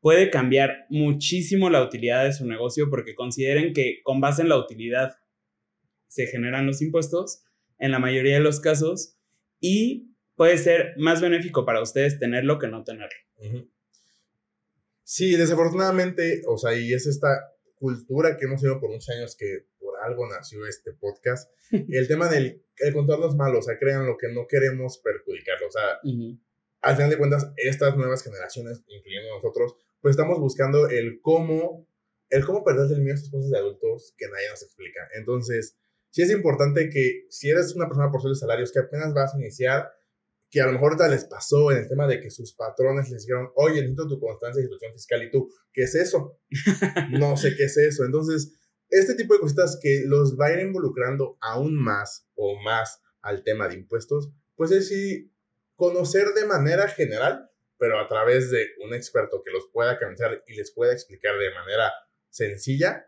Puede 0.00 0.30
cambiar 0.30 0.86
muchísimo 0.88 1.68
la 1.68 1.82
utilidad 1.82 2.24
de 2.24 2.32
su 2.32 2.46
negocio 2.46 2.88
porque 2.88 3.14
consideren 3.14 3.72
que 3.72 4.00
con 4.02 4.20
base 4.20 4.42
en 4.42 4.48
la 4.48 4.58
utilidad 4.58 5.16
se 6.06 6.26
generan 6.26 6.66
los 6.66 6.80
impuestos 6.80 7.42
en 7.78 7.90
la 7.90 7.98
mayoría 7.98 8.34
de 8.34 8.40
los 8.40 8.60
casos 8.60 9.18
y 9.60 10.14
puede 10.36 10.56
ser 10.58 10.94
más 10.96 11.20
benéfico 11.20 11.64
para 11.66 11.82
ustedes 11.82 12.18
tenerlo 12.18 12.58
que 12.58 12.68
no 12.68 12.84
tenerlo. 12.84 13.18
Sí, 15.02 15.36
desafortunadamente, 15.36 16.42
o 16.46 16.56
sea, 16.56 16.78
y 16.78 16.92
es 16.92 17.06
esta 17.06 17.55
cultura 17.76 18.36
que 18.36 18.46
hemos 18.46 18.60
tenido 18.60 18.80
por 18.80 18.90
muchos 18.90 19.08
años 19.10 19.36
que 19.36 19.66
por 19.78 19.94
algo 20.02 20.28
nació 20.28 20.66
este 20.66 20.92
podcast. 20.92 21.50
el 21.70 22.08
tema 22.08 22.28
del 22.28 22.62
el 22.78 22.92
contarnos 22.92 23.30
es 23.30 23.36
malo, 23.36 23.58
o 23.58 23.62
sea, 23.62 23.78
crean 23.78 24.06
lo 24.06 24.16
que 24.16 24.28
no 24.28 24.46
queremos 24.46 24.98
perjudicarlo. 24.98 25.68
O 25.68 25.70
sea, 25.70 26.00
al 26.82 26.94
final 26.94 27.10
de 27.10 27.18
cuentas, 27.18 27.52
estas 27.56 27.96
nuevas 27.96 28.22
generaciones, 28.22 28.82
incluyendo 28.86 29.34
nosotros, 29.34 29.76
pues 30.00 30.12
estamos 30.12 30.38
buscando 30.38 30.88
el 30.88 31.20
cómo, 31.20 31.88
el 32.28 32.44
cómo 32.44 32.64
perder 32.64 32.92
el 32.92 33.00
miedo 33.00 33.12
a 33.12 33.16
estas 33.16 33.30
cosas 33.30 33.50
de 33.50 33.58
adultos 33.58 34.14
que 34.16 34.28
nadie 34.28 34.48
nos 34.50 34.62
explica. 34.62 35.00
Entonces, 35.14 35.78
sí 36.10 36.22
es 36.22 36.30
importante 36.30 36.90
que 36.90 37.26
si 37.30 37.48
eres 37.48 37.74
una 37.74 37.86
persona 37.86 38.10
por 38.10 38.22
de 38.22 38.34
salarios 38.34 38.72
que 38.72 38.80
apenas 38.80 39.14
vas 39.14 39.34
a 39.34 39.38
iniciar, 39.38 39.90
que 40.56 40.62
a 40.62 40.66
lo 40.66 40.72
mejor 40.72 40.96
te 40.96 41.06
les 41.10 41.26
pasó 41.26 41.70
en 41.70 41.76
el 41.76 41.86
tema 41.86 42.06
de 42.06 42.18
que 42.18 42.30
sus 42.30 42.54
patrones 42.54 43.10
les 43.10 43.26
dijeron, 43.26 43.50
oye, 43.56 43.82
necesito 43.82 44.08
tu 44.08 44.18
constancia 44.18 44.62
de 44.62 44.68
situación 44.68 44.94
fiscal 44.94 45.22
y 45.22 45.30
tú, 45.30 45.50
¿qué 45.70 45.82
es 45.82 45.94
eso? 45.94 46.40
no 47.10 47.36
sé 47.36 47.54
qué 47.54 47.64
es 47.64 47.76
eso. 47.76 48.06
Entonces, 48.06 48.58
este 48.88 49.16
tipo 49.16 49.34
de 49.34 49.40
cositas 49.40 49.78
que 49.82 50.04
los 50.06 50.38
va 50.40 50.46
a 50.46 50.52
ir 50.54 50.60
involucrando 50.60 51.36
aún 51.42 51.76
más 51.76 52.26
o 52.36 52.58
más 52.62 53.02
al 53.20 53.44
tema 53.44 53.68
de 53.68 53.74
impuestos, 53.74 54.32
pues 54.54 54.70
es 54.70 54.88
sí 54.88 55.30
conocer 55.74 56.28
de 56.28 56.46
manera 56.46 56.88
general, 56.88 57.50
pero 57.76 58.00
a 58.00 58.08
través 58.08 58.50
de 58.50 58.66
un 58.82 58.94
experto 58.94 59.42
que 59.44 59.50
los 59.50 59.68
pueda 59.70 59.98
canalizar 59.98 60.42
y 60.46 60.54
les 60.54 60.72
pueda 60.72 60.94
explicar 60.94 61.38
de 61.38 61.52
manera 61.52 61.92
sencilla 62.30 63.06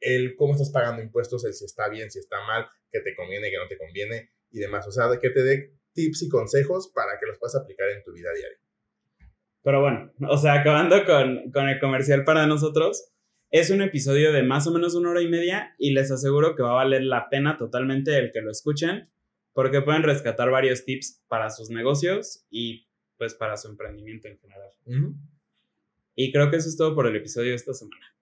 el 0.00 0.36
cómo 0.36 0.54
estás 0.54 0.70
pagando 0.70 1.02
impuestos, 1.02 1.44
el 1.44 1.52
si 1.52 1.66
está 1.66 1.90
bien, 1.90 2.10
si 2.10 2.18
está 2.18 2.40
mal, 2.46 2.66
que 2.90 3.00
te 3.00 3.14
conviene, 3.14 3.50
que 3.50 3.58
no 3.58 3.68
te 3.68 3.76
conviene 3.76 4.30
y 4.50 4.58
demás. 4.58 4.86
O 4.88 4.90
sea, 4.90 5.10
que 5.20 5.28
te 5.28 5.42
dé 5.42 5.81
tips 5.92 6.22
y 6.22 6.28
consejos 6.28 6.90
para 6.94 7.18
que 7.18 7.26
los 7.26 7.38
puedas 7.38 7.56
aplicar 7.56 7.88
en 7.90 8.02
tu 8.02 8.12
vida 8.12 8.30
diaria. 8.34 8.58
Pero 9.62 9.80
bueno, 9.80 10.12
o 10.28 10.36
sea, 10.36 10.54
acabando 10.54 11.04
con, 11.04 11.50
con 11.52 11.68
el 11.68 11.78
comercial 11.78 12.24
para 12.24 12.46
nosotros, 12.46 13.12
es 13.50 13.70
un 13.70 13.82
episodio 13.82 14.32
de 14.32 14.42
más 14.42 14.66
o 14.66 14.72
menos 14.72 14.94
una 14.94 15.10
hora 15.10 15.22
y 15.22 15.28
media 15.28 15.74
y 15.78 15.92
les 15.92 16.10
aseguro 16.10 16.56
que 16.56 16.62
va 16.62 16.70
a 16.70 16.84
valer 16.84 17.02
la 17.02 17.28
pena 17.28 17.58
totalmente 17.58 18.18
el 18.18 18.32
que 18.32 18.40
lo 18.40 18.50
escuchen 18.50 19.08
porque 19.52 19.82
pueden 19.82 20.02
rescatar 20.02 20.50
varios 20.50 20.84
tips 20.84 21.22
para 21.28 21.50
sus 21.50 21.70
negocios 21.70 22.46
y 22.50 22.88
pues 23.18 23.34
para 23.34 23.56
su 23.56 23.68
emprendimiento 23.68 24.28
en 24.28 24.38
general. 24.38 24.70
Y 26.14 26.32
creo 26.32 26.50
que 26.50 26.56
eso 26.56 26.68
es 26.68 26.76
todo 26.76 26.94
por 26.94 27.06
el 27.06 27.16
episodio 27.16 27.50
de 27.50 27.56
esta 27.56 27.74
semana. 27.74 28.16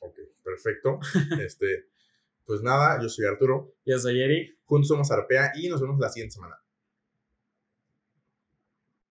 Ok, 0.00 0.18
perfecto. 0.42 0.98
este, 1.44 1.86
pues 2.44 2.62
nada, 2.62 3.00
yo 3.00 3.08
soy 3.08 3.26
Arturo. 3.26 3.74
Yo 3.84 3.98
soy 3.98 4.20
Eric. 4.20 4.58
Juntos 4.64 4.88
somos 4.88 5.10
Arpea 5.10 5.52
y 5.54 5.68
nos 5.68 5.80
vemos 5.80 5.98
la 6.00 6.08
siguiente 6.08 6.34
semana. 6.34 6.61